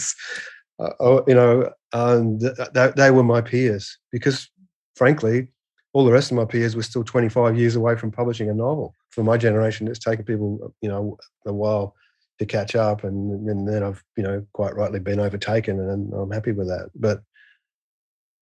[0.79, 4.49] uh, you know, and th- they were my peers because,
[4.97, 5.49] frankly,
[5.93, 8.95] all the rest of my peers were still 25 years away from publishing a novel.
[9.13, 11.95] For my generation, it's taken people, you know, a while
[12.39, 16.31] to catch up, and, and then I've you know quite rightly been overtaken, and I'm
[16.31, 16.91] happy with that.
[16.95, 17.21] But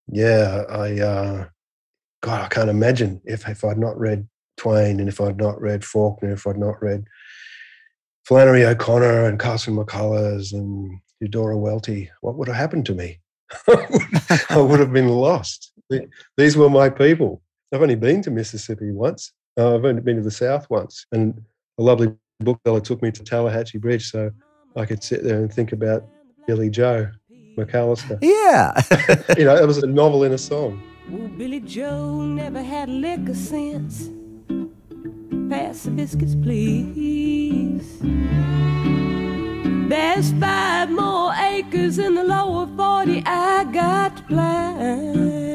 [0.07, 1.45] yeah, I uh,
[2.21, 5.83] God, I can't imagine if if I'd not read Twain, and if I'd not read
[5.83, 7.03] Faulkner, if I'd not read
[8.25, 13.19] Flannery O'Connor and Carson McCullers and Eudora Welty, what would have happened to me?
[14.49, 15.73] I would have been lost.
[16.37, 17.41] These were my people.
[17.73, 19.33] I've only been to Mississippi once.
[19.57, 21.41] Uh, I've only been to the South once, and
[21.77, 24.31] a lovely bookseller took me to Tallahatchie Bridge so
[24.75, 26.07] I could sit there and think about
[26.47, 27.09] Billie Joe
[27.57, 28.17] MacAllister.
[28.21, 28.73] Yeah.
[29.37, 30.81] you know, it was a novel in a song.
[31.09, 34.09] Well, Billy Joe never had liquor sense.
[35.49, 37.99] Pass the biscuits, please.
[39.89, 45.51] There's five more acres in the lower 40 I got to plan.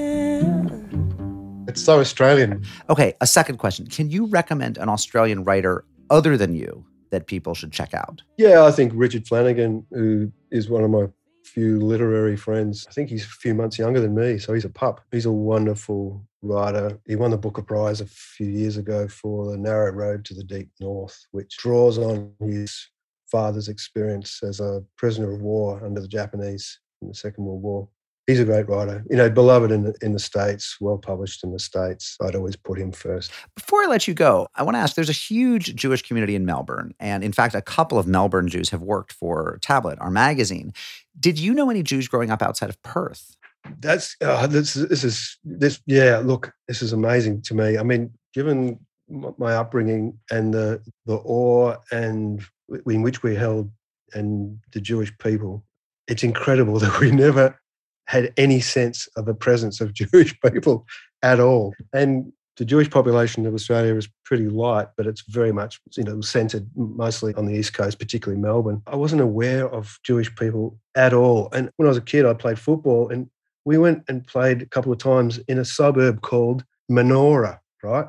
[1.77, 2.65] It's so Australian.
[2.89, 3.87] Okay, a second question.
[3.87, 8.23] Can you recommend an Australian writer other than you that people should check out?
[8.39, 11.09] Yeah, I think Richard Flanagan, who is one of my
[11.45, 12.87] few literary friends.
[12.89, 15.03] I think he's a few months younger than me, so he's a pup.
[15.13, 16.99] He's a wonderful writer.
[17.07, 20.45] He won the Booker Prize a few years ago for The Narrow Road to the
[20.45, 22.89] Deep North, which draws on his
[23.27, 27.89] father's experience as a prisoner of war under the Japanese in the Second World War
[28.27, 29.05] he's a great writer.
[29.09, 32.17] You know, beloved in the, in the States, well published in the States.
[32.21, 33.31] I'd always put him first.
[33.55, 36.45] Before I let you go, I want to ask there's a huge Jewish community in
[36.45, 36.95] Melbourne.
[36.99, 40.73] And in fact, a couple of Melbourne Jews have worked for Tablet, our magazine.
[41.19, 43.37] Did you know any Jews growing up outside of Perth?
[43.81, 48.13] That's uh, this, this is this yeah look this is amazing to me i mean
[48.33, 52.45] given my upbringing and the the awe and
[52.87, 53.71] in which we held
[54.15, 55.65] and the jewish people
[56.09, 57.59] it's incredible that we never
[58.07, 60.87] had any sense of the presence of Jewish people
[61.23, 61.75] at all.
[61.93, 66.21] And the Jewish population of Australia is pretty light, but it's very much you know
[66.21, 68.83] centered mostly on the east coast, particularly Melbourne.
[68.87, 71.51] I wasn't aware of Jewish people at all.
[71.53, 73.29] And when I was a kid, I played football, and
[73.65, 77.59] we went and played a couple of times in a suburb called Menora.
[77.83, 78.07] Right?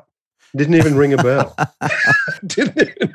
[0.56, 1.54] Didn't even ring a bell.
[2.46, 3.12] didn't even,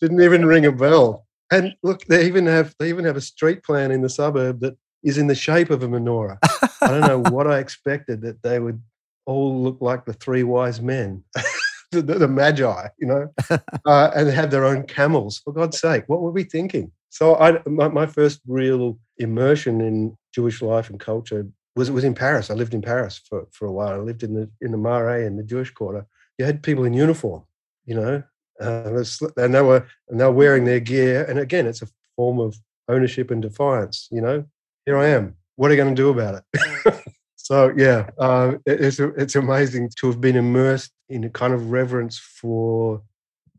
[0.00, 1.26] didn't even ring a bell.
[1.52, 4.76] And look, they even have they even have a street plan in the suburb that
[5.02, 6.38] is in the shape of a menorah.
[6.82, 8.80] I don't know what I expected that they would
[9.26, 11.22] all look like the three wise men,
[11.92, 13.32] the, the, the magi, you know,
[13.86, 15.38] uh, and have their own camels.
[15.38, 16.90] For God's sake, what were we thinking?
[17.10, 22.14] So, I, my, my first real immersion in Jewish life and culture was was in
[22.14, 22.50] Paris.
[22.50, 23.92] I lived in Paris for, for a while.
[23.92, 26.06] I lived in the in the Marais in the Jewish Quarter.
[26.38, 27.44] You had people in uniform,
[27.84, 28.22] you know,
[28.60, 29.02] uh,
[29.36, 31.24] and they were and they were wearing their gear.
[31.24, 32.56] And again, it's a form of
[32.88, 34.08] ownership and defiance.
[34.10, 34.44] You know,
[34.86, 35.36] here I am.
[35.56, 37.04] What are you going to do about it?
[37.36, 42.18] so yeah, uh, it's it's amazing to have been immersed in a kind of reverence
[42.18, 43.02] for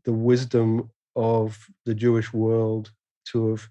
[0.04, 2.90] the wisdom of the Jewish world,
[3.26, 3.68] to have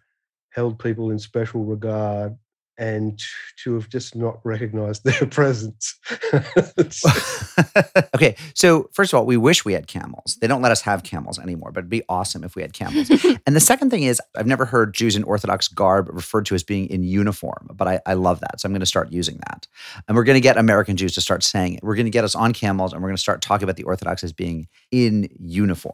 [0.52, 2.38] held people in special regard,
[2.78, 3.22] and
[3.64, 6.00] to have just not recognized their presence.
[8.16, 10.38] okay, so first of all, we wish we had camels.
[10.42, 13.10] They don't let us have camels anymore, but it'd be awesome if we had camels.
[13.46, 16.64] and the second thing is, I've never heard Jews in Orthodox garb referred to as
[16.64, 18.62] being in uniform, but I, I love that.
[18.62, 19.68] So I'm going to start using that.
[20.08, 21.84] And we're going to get American Jews to start saying it.
[21.84, 23.84] We're going to get us on camels and we're going to start talking about the
[23.84, 25.94] Orthodox as being in uniform.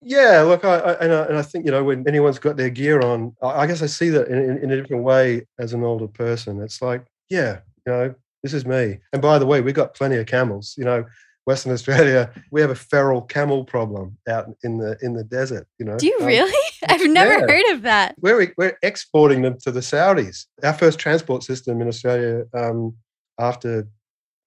[0.00, 2.70] Yeah, look, I, I, and I, and I think you know when anyone's got their
[2.70, 5.72] gear on, I, I guess I see that in, in, in, a different way as
[5.72, 6.62] an older person.
[6.62, 8.98] It's like, yeah, you know, this is me.
[9.12, 10.74] And by the way, we've got plenty of camels.
[10.78, 11.04] You know,
[11.46, 15.66] Western Australia, we have a feral camel problem out in the in the desert.
[15.78, 16.54] You know, do you um, really?
[16.88, 17.46] I've never yeah.
[17.48, 18.14] heard of that.
[18.20, 20.46] We're we're exporting them to the Saudis.
[20.62, 22.94] Our first transport system in Australia um,
[23.40, 23.88] after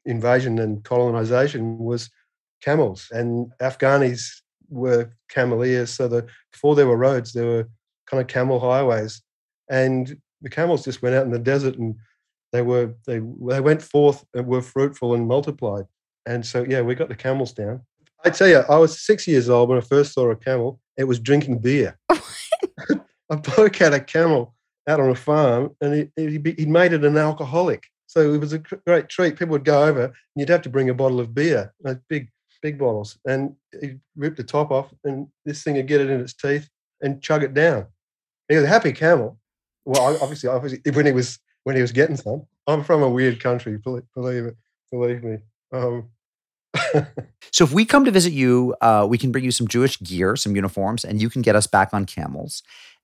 [0.05, 2.09] invasion and colonization was
[2.61, 5.89] camels, and Afghanis were cameleers.
[5.89, 7.69] So the before there were roads, there were
[8.07, 9.21] kind of camel highways,
[9.69, 11.95] and the camels just went out in the desert and
[12.51, 15.85] they were they they went forth and were fruitful and multiplied.
[16.25, 17.81] And so yeah, we got the camels down.
[18.23, 20.79] I tell you, I was six years old when I first saw a camel.
[20.97, 21.97] It was drinking beer.
[23.29, 24.53] a bloke had a camel
[24.87, 27.83] out on a farm, and he, he he made it an alcoholic.
[28.07, 29.37] So it was a great treat.
[29.37, 32.29] People would go over, and you'd have to bring a bottle of beer, a big
[32.61, 36.19] big bottles, and he ripped the top off, and this thing would get it in
[36.19, 36.69] its teeth
[37.01, 37.87] and chug it down.
[38.47, 39.39] He was a happy camel.
[39.85, 42.45] Well, obviously, obviously, when he was when he was getting some.
[42.67, 44.55] I'm from a weird country, believe it,
[44.91, 45.37] believe me.
[45.71, 46.09] Um,
[47.51, 50.35] so if we come to visit you, uh, we can bring you some Jewish gear,
[50.35, 52.63] some uniforms, and you can get us back on camels.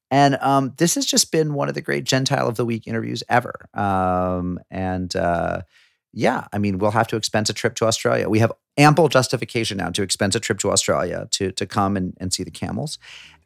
[0.10, 3.24] And um, this has just been one of the great Gentile of the Week interviews
[3.28, 3.68] ever.
[3.74, 5.62] Um, and uh,
[6.14, 8.30] yeah, I mean, we'll have to expense a trip to Australia.
[8.30, 12.16] We have ample justification now to expense a trip to Australia to to come and,
[12.20, 12.98] and see the camels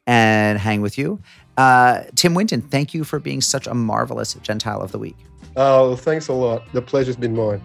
[0.08, 1.22] and hang with you.
[1.58, 5.18] Uh, Tim Winton, thank you for being such a marvelous Gentile of the Week.
[5.56, 6.72] Oh, thanks a lot.
[6.74, 7.62] The pleasure's been mine.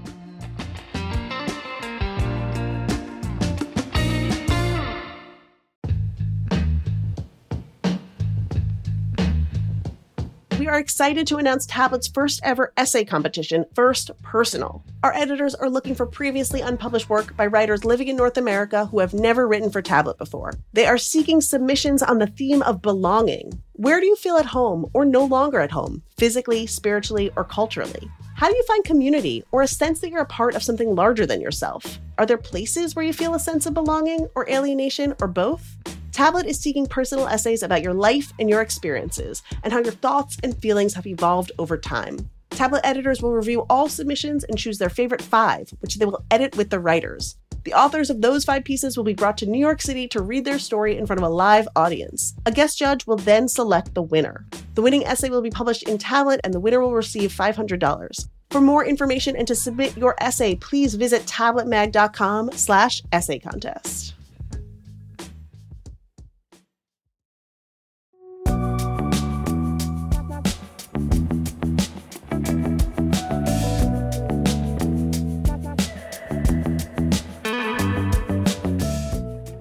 [10.66, 14.83] We are excited to announce Tablet's first ever essay competition, First Personal.
[15.05, 18.98] Our editors are looking for previously unpublished work by writers living in North America who
[18.98, 20.55] have never written for Tablet before.
[20.72, 23.62] They are seeking submissions on the theme of belonging.
[23.74, 28.11] Where do you feel at home or no longer at home, physically, spiritually, or culturally?
[28.35, 31.26] How do you find community or a sense that you're a part of something larger
[31.26, 32.00] than yourself?
[32.18, 35.76] Are there places where you feel a sense of belonging or alienation or both?
[36.16, 40.38] Tablet is seeking personal essays about your life and your experiences, and how your thoughts
[40.42, 42.31] and feelings have evolved over time.
[42.48, 46.57] Tablet editors will review all submissions and choose their favorite five, which they will edit
[46.57, 47.37] with the writers.
[47.64, 50.46] The authors of those five pieces will be brought to New York City to read
[50.46, 52.35] their story in front of a live audience.
[52.46, 54.46] A guest judge will then select the winner.
[54.72, 58.29] The winning essay will be published in Tablet, and the winner will receive $500.
[58.48, 64.15] For more information and to submit your essay, please visit tabletmag.com slash essay contest.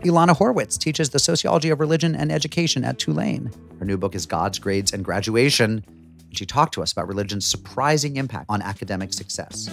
[0.05, 3.49] Ilana Horwitz teaches the sociology of religion and education at Tulane.
[3.79, 5.83] Her new book is Gods, Grades, and Graduation.
[6.27, 9.67] And she talked to us about religion's surprising impact on academic success.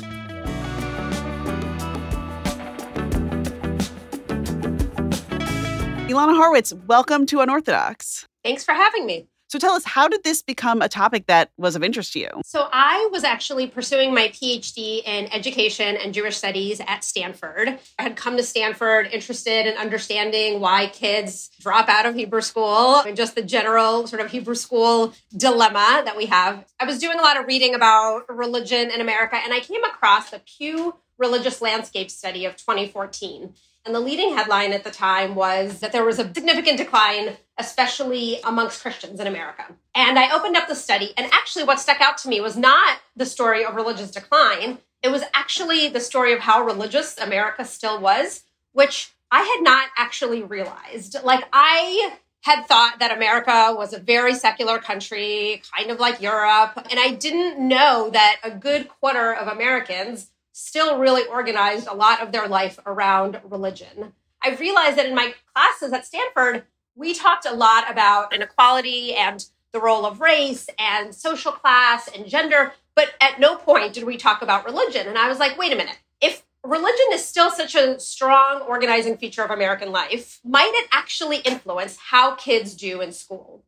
[6.08, 8.26] Ilana Horwitz, welcome to Unorthodox.
[8.42, 9.26] Thanks for having me.
[9.52, 12.30] So tell us, how did this become a topic that was of interest to you?
[12.42, 17.78] So I was actually pursuing my PhD in education and Jewish studies at Stanford.
[17.98, 23.00] I had come to Stanford interested in understanding why kids drop out of Hebrew school
[23.00, 26.64] and just the general sort of Hebrew school dilemma that we have.
[26.80, 30.30] I was doing a lot of reading about religion in America and I came across
[30.30, 33.52] the Pew Religious Landscape Study of 2014.
[33.84, 38.38] And the leading headline at the time was that there was a significant decline, especially
[38.44, 39.64] amongst Christians in America.
[39.94, 42.98] And I opened up the study, and actually, what stuck out to me was not
[43.16, 48.00] the story of religious decline, it was actually the story of how religious America still
[48.00, 51.16] was, which I had not actually realized.
[51.24, 56.72] Like, I had thought that America was a very secular country, kind of like Europe.
[56.90, 62.20] And I didn't know that a good quarter of Americans still really organized a lot
[62.20, 64.12] of their life around religion.
[64.42, 69.44] I realized that in my classes at Stanford, we talked a lot about inequality and
[69.72, 74.16] the role of race and social class and gender, but at no point did we
[74.16, 75.08] talk about religion.
[75.08, 75.98] And I was like, wait a minute.
[76.20, 81.38] If religion is still such a strong organizing feature of American life, might it actually
[81.38, 83.64] influence how kids do in school?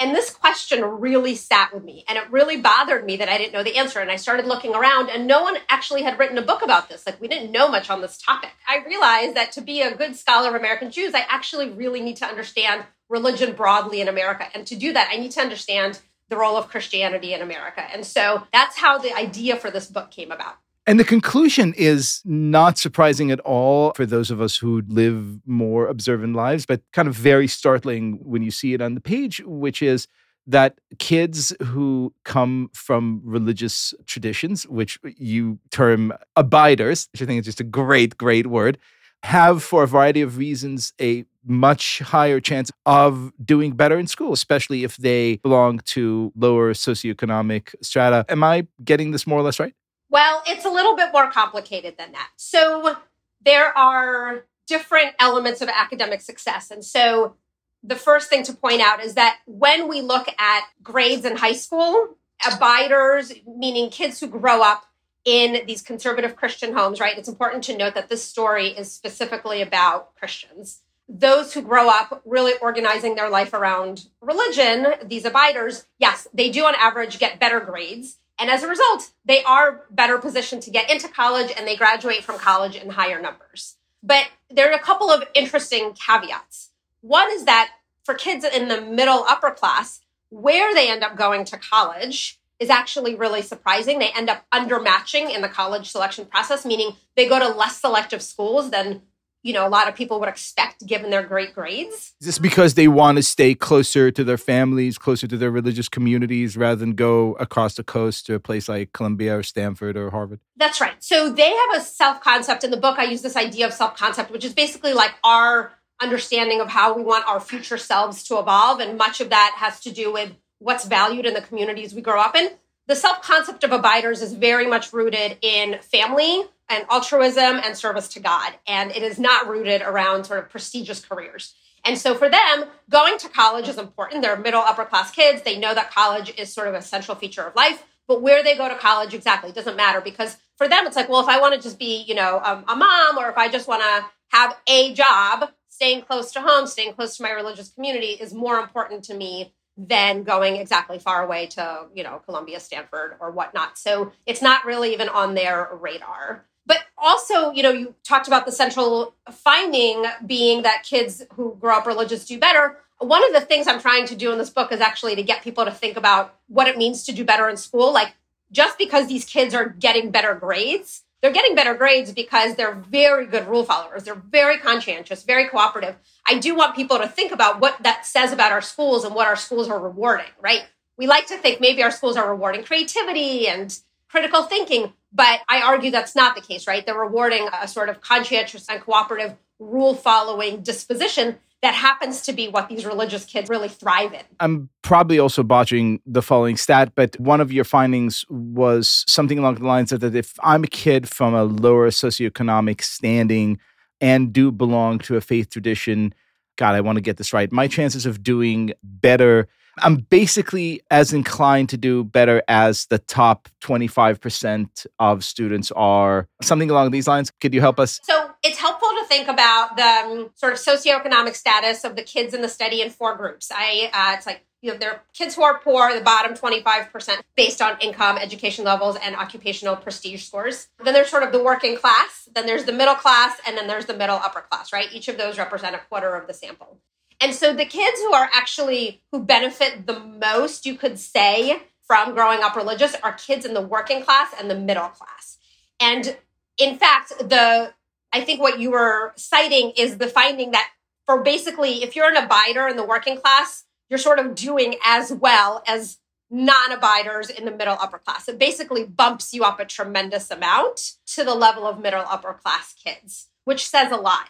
[0.00, 3.52] And this question really sat with me and it really bothered me that I didn't
[3.52, 4.00] know the answer.
[4.00, 7.04] And I started looking around and no one actually had written a book about this.
[7.04, 8.50] Like we didn't know much on this topic.
[8.66, 12.16] I realized that to be a good scholar of American Jews, I actually really need
[12.16, 14.46] to understand religion broadly in America.
[14.54, 17.82] And to do that, I need to understand the role of Christianity in America.
[17.92, 20.56] And so that's how the idea for this book came about.
[20.86, 25.86] And the conclusion is not surprising at all for those of us who live more
[25.86, 29.82] observant lives, but kind of very startling when you see it on the page, which
[29.82, 30.08] is
[30.46, 37.46] that kids who come from religious traditions, which you term abiders, which I think is
[37.46, 38.78] just a great, great word,
[39.22, 44.32] have, for a variety of reasons, a much higher chance of doing better in school,
[44.32, 48.24] especially if they belong to lower socioeconomic strata.
[48.28, 49.74] Am I getting this more or less right?
[50.10, 52.30] Well, it's a little bit more complicated than that.
[52.36, 52.96] So
[53.44, 56.70] there are different elements of academic success.
[56.70, 57.36] And so
[57.82, 61.54] the first thing to point out is that when we look at grades in high
[61.54, 64.84] school, abiders, meaning kids who grow up
[65.24, 67.16] in these conservative Christian homes, right?
[67.16, 70.80] It's important to note that this story is specifically about Christians.
[71.08, 76.64] Those who grow up really organizing their life around religion, these abiders, yes, they do
[76.64, 78.16] on average get better grades.
[78.40, 82.24] And as a result, they are better positioned to get into college and they graduate
[82.24, 83.76] from college in higher numbers.
[84.02, 86.70] But there are a couple of interesting caveats.
[87.02, 87.70] One is that
[88.04, 90.00] for kids in the middle upper class,
[90.30, 93.98] where they end up going to college is actually really surprising.
[93.98, 98.22] They end up undermatching in the college selection process, meaning they go to less selective
[98.22, 99.02] schools than
[99.42, 102.14] you know a lot of people would expect given their great grades.
[102.20, 105.88] Is this because they want to stay closer to their families closer to their religious
[105.88, 110.10] communities rather than go across the coast to a place like columbia or stanford or
[110.10, 110.40] harvard?
[110.56, 111.02] That's right.
[111.02, 114.44] So they have a self-concept in the book i use this idea of self-concept which
[114.44, 118.96] is basically like our understanding of how we want our future selves to evolve and
[118.96, 122.34] much of that has to do with what's valued in the communities we grow up
[122.34, 122.50] in.
[122.86, 128.20] The self-concept of abiders is very much rooted in family and altruism and service to
[128.20, 128.54] God.
[128.66, 131.54] And it is not rooted around sort of prestigious careers.
[131.84, 134.22] And so for them, going to college is important.
[134.22, 135.42] They're middle upper class kids.
[135.42, 137.84] They know that college is sort of a central feature of life.
[138.06, 141.20] But where they go to college exactly doesn't matter because for them, it's like, well,
[141.20, 143.68] if I want to just be, you know, um, a mom or if I just
[143.68, 144.04] want to
[144.36, 148.58] have a job, staying close to home, staying close to my religious community is more
[148.58, 153.78] important to me than going exactly far away to, you know, Columbia, Stanford, or whatnot.
[153.78, 156.44] So it's not really even on their radar.
[156.70, 161.78] But also, you know, you talked about the central finding being that kids who grow
[161.78, 162.78] up religious do better.
[163.00, 165.42] One of the things I'm trying to do in this book is actually to get
[165.42, 167.92] people to think about what it means to do better in school.
[167.92, 168.14] Like,
[168.52, 173.26] just because these kids are getting better grades, they're getting better grades because they're very
[173.26, 174.04] good rule followers.
[174.04, 175.96] They're very conscientious, very cooperative.
[176.24, 179.26] I do want people to think about what that says about our schools and what
[179.26, 180.62] our schools are rewarding, right?
[180.96, 183.76] We like to think maybe our schools are rewarding creativity and
[184.08, 186.84] critical thinking, but I argue that's not the case, right?
[186.84, 192.48] They're rewarding a sort of conscientious and cooperative rule following disposition that happens to be
[192.48, 194.22] what these religious kids really thrive in.
[194.40, 199.56] I'm probably also botching the following stat, but one of your findings was something along
[199.56, 203.58] the lines of that if I'm a kid from a lower socioeconomic standing
[204.00, 206.14] and do belong to a faith tradition,
[206.56, 207.52] God, I want to get this right.
[207.52, 209.46] My chances of doing better
[209.78, 216.28] I'm basically as inclined to do better as the top 25% of students are.
[216.42, 217.30] Something along these lines.
[217.40, 218.00] Could you help us?
[218.02, 222.34] So it's helpful to think about the um, sort of socioeconomic status of the kids
[222.34, 223.50] in the study in four groups.
[223.54, 227.20] I uh, it's like you know, there are kids who are poor, the bottom 25%
[227.34, 230.68] based on income, education levels, and occupational prestige scores.
[230.84, 233.86] Then there's sort of the working class, then there's the middle class, and then there's
[233.86, 234.92] the middle upper class, right?
[234.92, 236.78] Each of those represent a quarter of the sample.
[237.20, 242.14] And so the kids who are actually who benefit the most, you could say, from
[242.14, 245.38] growing up religious are kids in the working class and the middle class.
[245.80, 246.16] And
[246.56, 247.74] in fact, the
[248.12, 250.70] I think what you were citing is the finding that
[251.06, 255.12] for basically, if you're an abider in the working class, you're sort of doing as
[255.12, 255.98] well as
[256.30, 258.28] non abiders in the middle upper class.
[258.28, 262.72] It basically bumps you up a tremendous amount to the level of middle upper class
[262.72, 264.28] kids, which says a lot.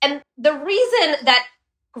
[0.00, 1.46] And the reason that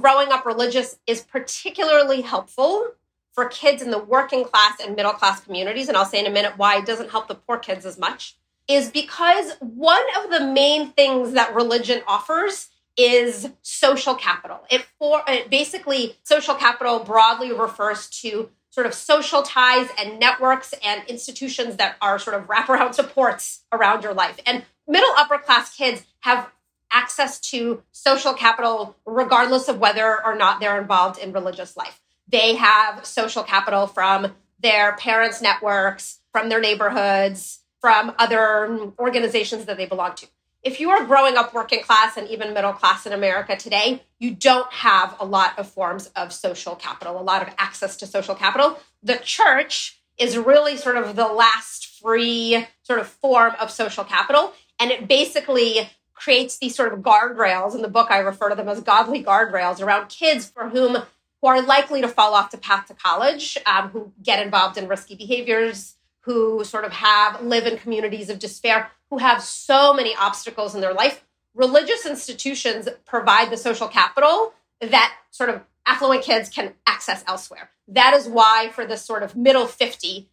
[0.00, 2.92] growing up religious is particularly helpful
[3.32, 6.30] for kids in the working class and middle class communities, and I'll say in a
[6.30, 8.36] minute why it doesn't help the poor kids as much,
[8.68, 14.60] is because one of the main things that religion offers is social capital.
[14.70, 20.74] It for it basically social capital broadly refers to sort of social ties and networks
[20.84, 24.38] and institutions that are sort of wraparound supports around your life.
[24.46, 26.50] And middle upper class kids have
[26.92, 32.00] access to social capital regardless of whether or not they're involved in religious life.
[32.28, 39.76] They have social capital from their parents' networks, from their neighborhoods, from other organizations that
[39.76, 40.26] they belong to
[40.66, 44.34] if you are growing up working class and even middle class in America today, you
[44.34, 48.34] don't have a lot of forms of social capital, a lot of access to social
[48.34, 48.76] capital.
[49.00, 54.54] The church is really sort of the last free sort of form of social capital.
[54.80, 57.74] And it basically creates these sort of guardrails.
[57.74, 61.02] In the book, I refer to them as godly guardrails around kids for whom
[61.42, 64.88] who are likely to fall off the path to college, um, who get involved in
[64.88, 70.14] risky behaviors, who sort of have live in communities of despair who have so many
[70.16, 71.24] obstacles in their life.
[71.54, 77.70] Religious institutions provide the social capital that sort of affluent kids can access elsewhere.
[77.88, 80.26] That is why, for this sort of middle 50%,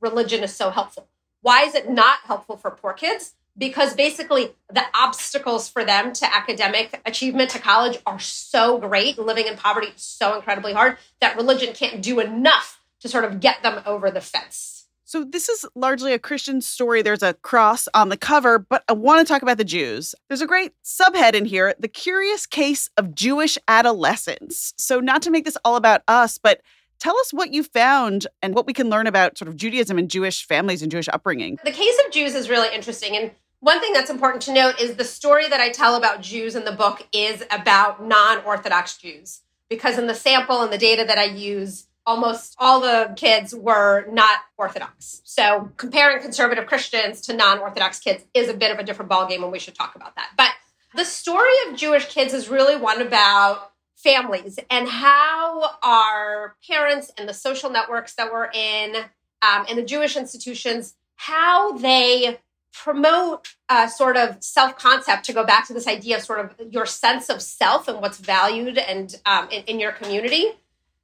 [0.00, 1.06] religion is so helpful.
[1.40, 3.34] Why is it not helpful for poor kids?
[3.56, 9.16] Because basically, the obstacles for them to academic achievement to college are so great.
[9.18, 13.38] Living in poverty is so incredibly hard that religion can't do enough to sort of
[13.38, 14.86] get them over the fence.
[15.06, 17.02] So this is largely a Christian story.
[17.02, 20.14] There's a cross on the cover, but I want to talk about the Jews.
[20.28, 24.74] There's a great subhead in here, The Curious Case of Jewish Adolescence.
[24.78, 26.62] So not to make this all about us, but
[26.98, 30.10] tell us what you found and what we can learn about sort of Judaism and
[30.10, 31.58] Jewish families and Jewish upbringing.
[31.62, 33.30] The case of Jews is really interesting and
[33.64, 36.66] one thing that's important to note is the story that I tell about Jews in
[36.66, 39.40] the book is about non-Orthodox Jews
[39.70, 44.06] because in the sample and the data that I use almost all the kids were
[44.10, 45.22] not Orthodox.
[45.24, 49.50] So comparing conservative Christians to non-Orthodox kids is a bit of a different ballgame, and
[49.50, 50.28] we should talk about that.
[50.36, 50.50] But
[50.94, 57.26] the story of Jewish kids is really one about families and how our parents and
[57.26, 58.94] the social networks that we're in
[59.40, 62.40] um, and the Jewish institutions, how they
[62.74, 66.72] promote a sort of self concept to go back to this idea of sort of
[66.72, 70.52] your sense of self and what's valued and um, in, in your community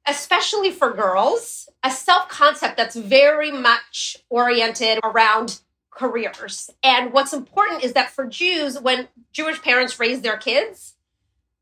[0.07, 6.69] especially for girls, a self concept that's very much oriented around careers.
[6.83, 10.95] And what's important is that for Jews, when Jewish parents raise their kids,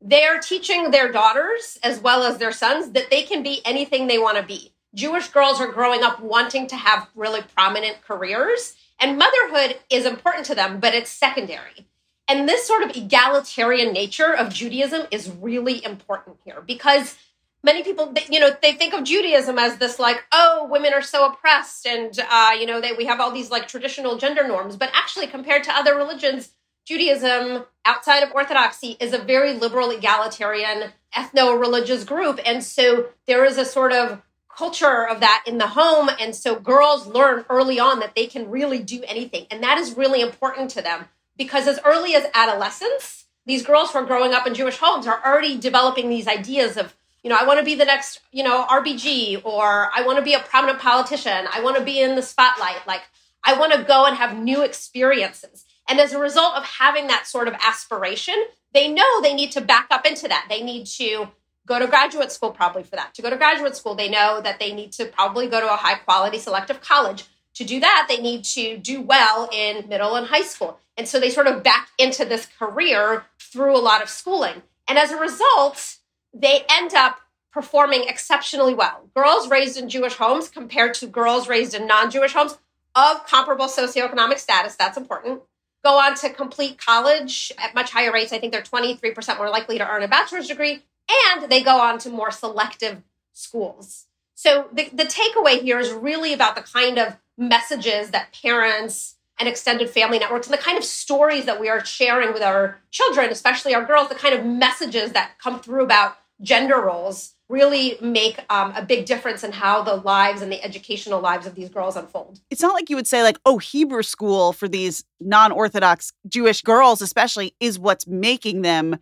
[0.00, 4.18] they're teaching their daughters as well as their sons that they can be anything they
[4.18, 4.72] want to be.
[4.94, 10.46] Jewish girls are growing up wanting to have really prominent careers, and motherhood is important
[10.46, 11.86] to them, but it's secondary.
[12.28, 17.16] And this sort of egalitarian nature of Judaism is really important here because
[17.62, 21.26] many people you know they think of judaism as this like oh women are so
[21.26, 24.90] oppressed and uh, you know that we have all these like traditional gender norms but
[24.94, 26.52] actually compared to other religions
[26.86, 33.58] judaism outside of orthodoxy is a very liberal egalitarian ethno-religious group and so there is
[33.58, 34.22] a sort of
[34.60, 38.50] culture of that in the home and so girls learn early on that they can
[38.50, 41.06] really do anything and that is really important to them
[41.38, 45.22] because as early as adolescence these girls who are growing up in jewish homes are
[45.24, 48.64] already developing these ideas of you know, I want to be the next, you know,
[48.64, 51.46] RBG or I want to be a prominent politician.
[51.52, 52.86] I want to be in the spotlight.
[52.86, 53.02] Like,
[53.44, 55.64] I want to go and have new experiences.
[55.88, 58.36] And as a result of having that sort of aspiration,
[58.72, 60.46] they know they need to back up into that.
[60.48, 61.28] They need to
[61.66, 63.14] go to graduate school probably for that.
[63.14, 65.76] To go to graduate school, they know that they need to probably go to a
[65.76, 67.24] high quality selective college.
[67.54, 70.78] To do that, they need to do well in middle and high school.
[70.96, 74.62] And so they sort of back into this career through a lot of schooling.
[74.88, 75.96] And as a result,
[76.32, 77.20] they end up
[77.52, 79.08] performing exceptionally well.
[79.14, 82.58] Girls raised in Jewish homes compared to girls raised in non Jewish homes
[82.94, 85.42] of comparable socioeconomic status, that's important,
[85.84, 88.32] go on to complete college at much higher rates.
[88.32, 91.98] I think they're 23% more likely to earn a bachelor's degree, and they go on
[91.98, 93.02] to more selective
[93.32, 94.06] schools.
[94.34, 99.48] So the, the takeaway here is really about the kind of messages that parents and
[99.48, 103.30] extended family networks and the kind of stories that we are sharing with our children,
[103.30, 108.38] especially our girls, the kind of messages that come through about gender roles really make
[108.48, 111.96] um, a big difference in how the lives and the educational lives of these girls
[111.96, 112.40] unfold.
[112.48, 116.62] It's not like you would say, like, oh, Hebrew school for these non Orthodox Jewish
[116.62, 119.00] girls, especially, is what's making them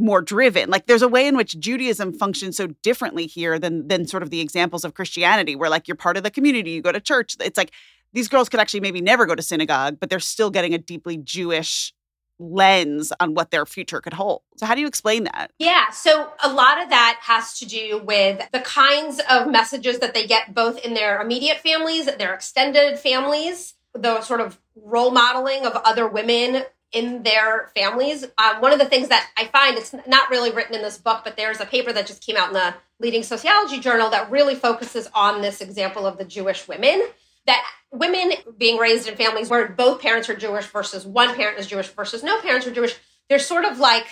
[0.00, 0.70] more driven.
[0.70, 4.30] Like there's a way in which Judaism functions so differently here than than sort of
[4.30, 7.36] the examples of Christianity, where like you're part of the community, you go to church.
[7.40, 7.72] It's like
[8.12, 11.16] these girls could actually maybe never go to synagogue, but they're still getting a deeply
[11.16, 11.92] Jewish
[12.40, 14.40] lens on what their future could hold.
[14.56, 15.50] So how do you explain that?
[15.58, 20.14] Yeah, so a lot of that has to do with the kinds of messages that
[20.14, 25.66] they get both in their immediate families, their extended families, the sort of role modeling
[25.66, 28.24] of other women in their families.
[28.36, 31.22] Um, one of the things that I find, it's not really written in this book,
[31.24, 34.54] but there's a paper that just came out in the leading sociology journal that really
[34.54, 37.02] focuses on this example of the Jewish women.
[37.46, 41.66] That women being raised in families where both parents are Jewish versus one parent is
[41.66, 42.96] Jewish versus no parents are Jewish,
[43.28, 44.06] they're sort of like,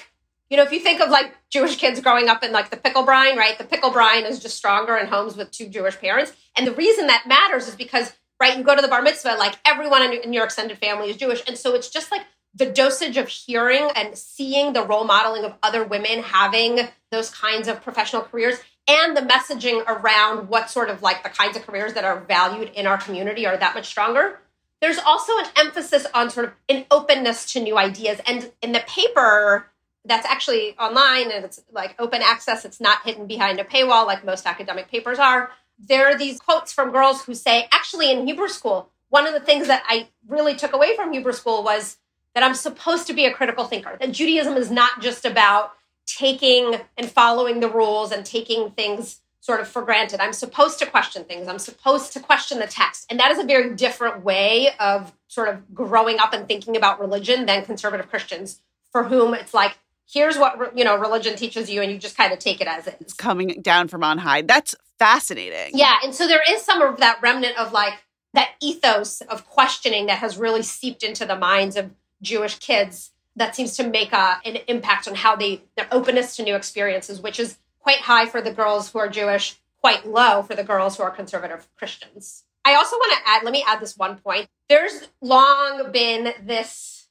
[0.49, 3.05] you know, if you think of like Jewish kids growing up in like the pickle
[3.05, 3.59] brine, right?
[3.59, 6.33] The pickle brine is just stronger in homes with two Jewish parents.
[6.57, 9.57] And the reason that matters is because, right, you go to the bar mitzvah, like
[9.67, 11.43] everyone in your extended family is Jewish.
[11.47, 12.23] And so it's just like
[12.59, 16.81] the dosage of hearing and seeing the role modeling of other women having
[17.11, 21.57] those kinds of professional careers and the messaging around what sort of like the kinds
[21.57, 24.41] of careers that are valued in our community are that much stronger.
[24.81, 28.21] There's also an emphasis on sort of an openness to new ideas.
[28.27, 29.67] And in the paper
[30.05, 34.25] that's actually online and it's like open access, it's not hidden behind a paywall like
[34.25, 35.51] most academic papers are.
[35.79, 39.41] There are these quotes from girls who say, actually, in Hebrew school, one of the
[39.41, 41.99] things that I really took away from Hebrew school was
[42.39, 45.73] that I'm supposed to be a critical thinker, that Judaism is not just about
[46.07, 50.21] taking and following the rules and taking things sort of for granted.
[50.21, 51.49] I'm supposed to question things.
[51.49, 53.07] I'm supposed to question the text.
[53.11, 57.01] And that is a very different way of sort of growing up and thinking about
[57.01, 58.61] religion than conservative Christians
[58.93, 59.77] for whom it's like
[60.09, 62.87] here's what you know religion teaches you and you just kind of take it as
[62.87, 63.01] it is.
[63.01, 64.43] It's coming down from on high.
[64.43, 65.77] That's fascinating.
[65.77, 67.95] Yeah, and so there is some of that remnant of like
[68.35, 71.91] that ethos of questioning that has really seeped into the minds of
[72.23, 76.43] Jewish kids that seems to make a, an impact on how they their openness to
[76.43, 80.55] new experiences, which is quite high for the girls who are Jewish, quite low for
[80.55, 82.45] the girls who are conservative Christians.
[82.65, 84.49] I also want to add, let me add this one point.
[84.69, 87.07] There's long been this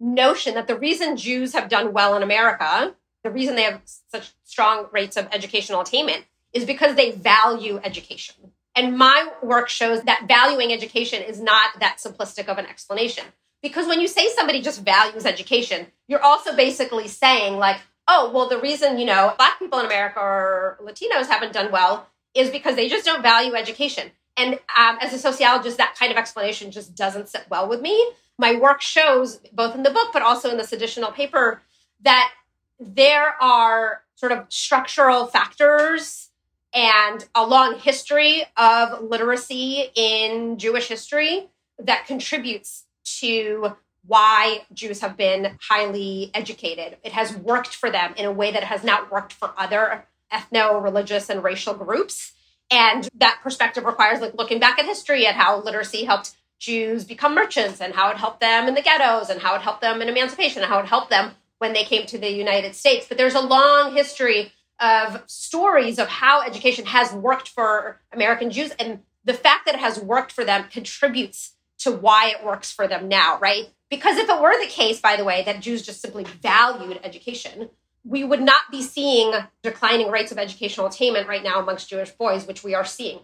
[0.00, 4.32] notion that the reason Jews have done well in America, the reason they have such
[4.44, 8.36] strong rates of educational attainment, is because they value education.
[8.74, 13.24] And my work shows that valuing education is not that simplistic of an explanation.
[13.62, 18.48] Because when you say somebody just values education, you're also basically saying, like, oh, well,
[18.48, 22.76] the reason, you know, Black people in America or Latinos haven't done well is because
[22.76, 24.10] they just don't value education.
[24.36, 28.12] And um, as a sociologist, that kind of explanation just doesn't sit well with me.
[28.38, 31.60] My work shows, both in the book, but also in this additional paper,
[32.02, 32.32] that
[32.78, 36.30] there are sort of structural factors
[36.72, 41.48] and a long history of literacy in Jewish history
[41.78, 42.84] that contributes
[43.20, 46.96] to why Jews have been highly educated.
[47.02, 50.82] It has worked for them in a way that has not worked for other ethno,
[50.82, 52.32] religious, and racial groups.
[52.70, 57.34] And that perspective requires like looking back at history at how literacy helped Jews become
[57.34, 60.08] merchants and how it helped them in the ghettos and how it helped them in
[60.08, 63.06] emancipation and how it helped them when they came to the United States.
[63.08, 68.72] But there's a long history of stories of how education has worked for American Jews.
[68.78, 72.88] And the fact that it has worked for them contributes to why it works for
[72.88, 73.68] them now, right?
[73.90, 77.70] Because if it were the case, by the way, that Jews just simply valued education,
[78.04, 82.46] we would not be seeing declining rates of educational attainment right now amongst Jewish boys,
[82.46, 83.20] which we are seeing.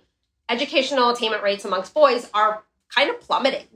[0.48, 3.66] Educational attainment rates amongst boys are kind of plummeting.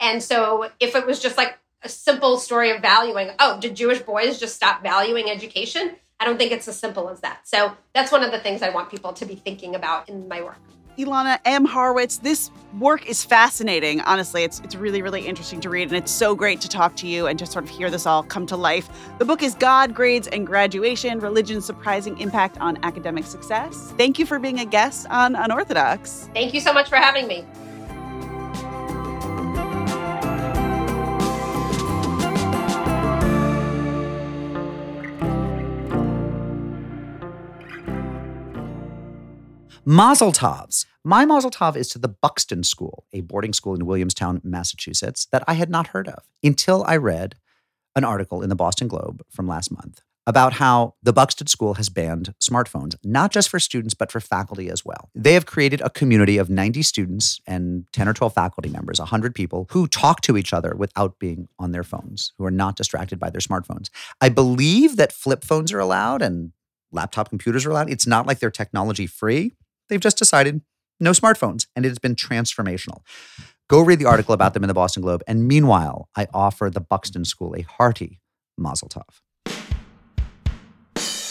[0.00, 4.00] And so if it was just like a simple story of valuing, oh, did Jewish
[4.00, 5.96] boys just stop valuing education?
[6.20, 7.46] I don't think it's as simple as that.
[7.46, 10.42] So that's one of the things I want people to be thinking about in my
[10.42, 10.58] work.
[10.98, 11.64] Ilana M.
[11.64, 14.00] Horwitz, this work is fascinating.
[14.00, 17.06] Honestly, it's it's really really interesting to read and it's so great to talk to
[17.06, 18.88] you and just sort of hear this all come to life.
[19.18, 23.94] The book is God, Grades and Graduation: Religion's Surprising Impact on Academic Success.
[23.96, 26.28] Thank you for being a guest on Unorthodox.
[26.34, 27.44] Thank you so much for having me.
[39.90, 40.84] Mazel tovs.
[41.02, 45.42] My mazel tov is to the Buxton School, a boarding school in Williamstown, Massachusetts, that
[45.48, 47.36] I had not heard of until I read
[47.96, 51.88] an article in the Boston Globe from last month about how the Buxton School has
[51.88, 55.08] banned smartphones, not just for students, but for faculty as well.
[55.14, 59.34] They have created a community of 90 students and 10 or 12 faculty members, 100
[59.34, 63.18] people, who talk to each other without being on their phones, who are not distracted
[63.18, 63.88] by their smartphones.
[64.20, 66.52] I believe that flip phones are allowed and
[66.92, 67.88] laptop computers are allowed.
[67.88, 69.54] It's not like they're technology free.
[69.88, 70.62] They've just decided
[71.00, 73.00] no smartphones, and it has been transformational.
[73.68, 75.22] Go read the article about them in the Boston Globe.
[75.26, 78.20] And meanwhile, I offer the Buxton School a hearty
[78.56, 79.20] mazel tov.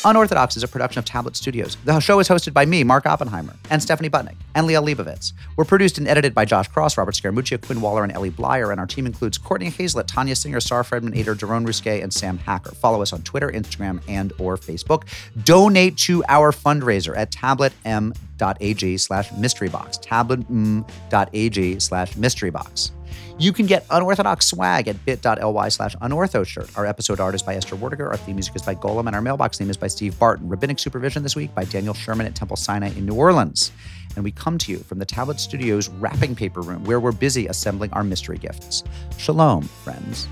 [0.07, 1.75] Unorthodox is a production of Tablet Studios.
[1.83, 5.33] The show is hosted by me, Mark Oppenheimer, and Stephanie Butnick, and Liel Leibovitz.
[5.57, 8.79] We're produced and edited by Josh Cross, Robert Scaramuccia, Quinn Waller, and Ellie Blyer, and
[8.79, 12.71] our team includes Courtney Hazlett, Tanya Singer, Star Fredman, Ader, Jerome Rusquet, and Sam Hacker.
[12.71, 15.03] Follow us on Twitter, Instagram, and or Facebook.
[15.43, 20.01] Donate to our fundraiser at tabletm.ag slash mysterybox.
[20.01, 22.91] tabletm.ag slash mysterybox.
[23.39, 26.75] You can get unorthodox swag at bit.ly slash unorthoshirt.
[26.75, 28.07] Our episode art is by Esther Werdiger.
[28.09, 30.49] Our theme music is by Golem, and our mailbox name is by Steve Barton.
[30.49, 33.71] Rabbinic supervision this week by Daniel Sherman at Temple Sinai in New Orleans.
[34.15, 37.45] And we come to you from the Tablet Studios wrapping paper room where we're busy
[37.45, 38.83] assembling our mystery gifts.
[39.19, 40.27] Shalom, friends.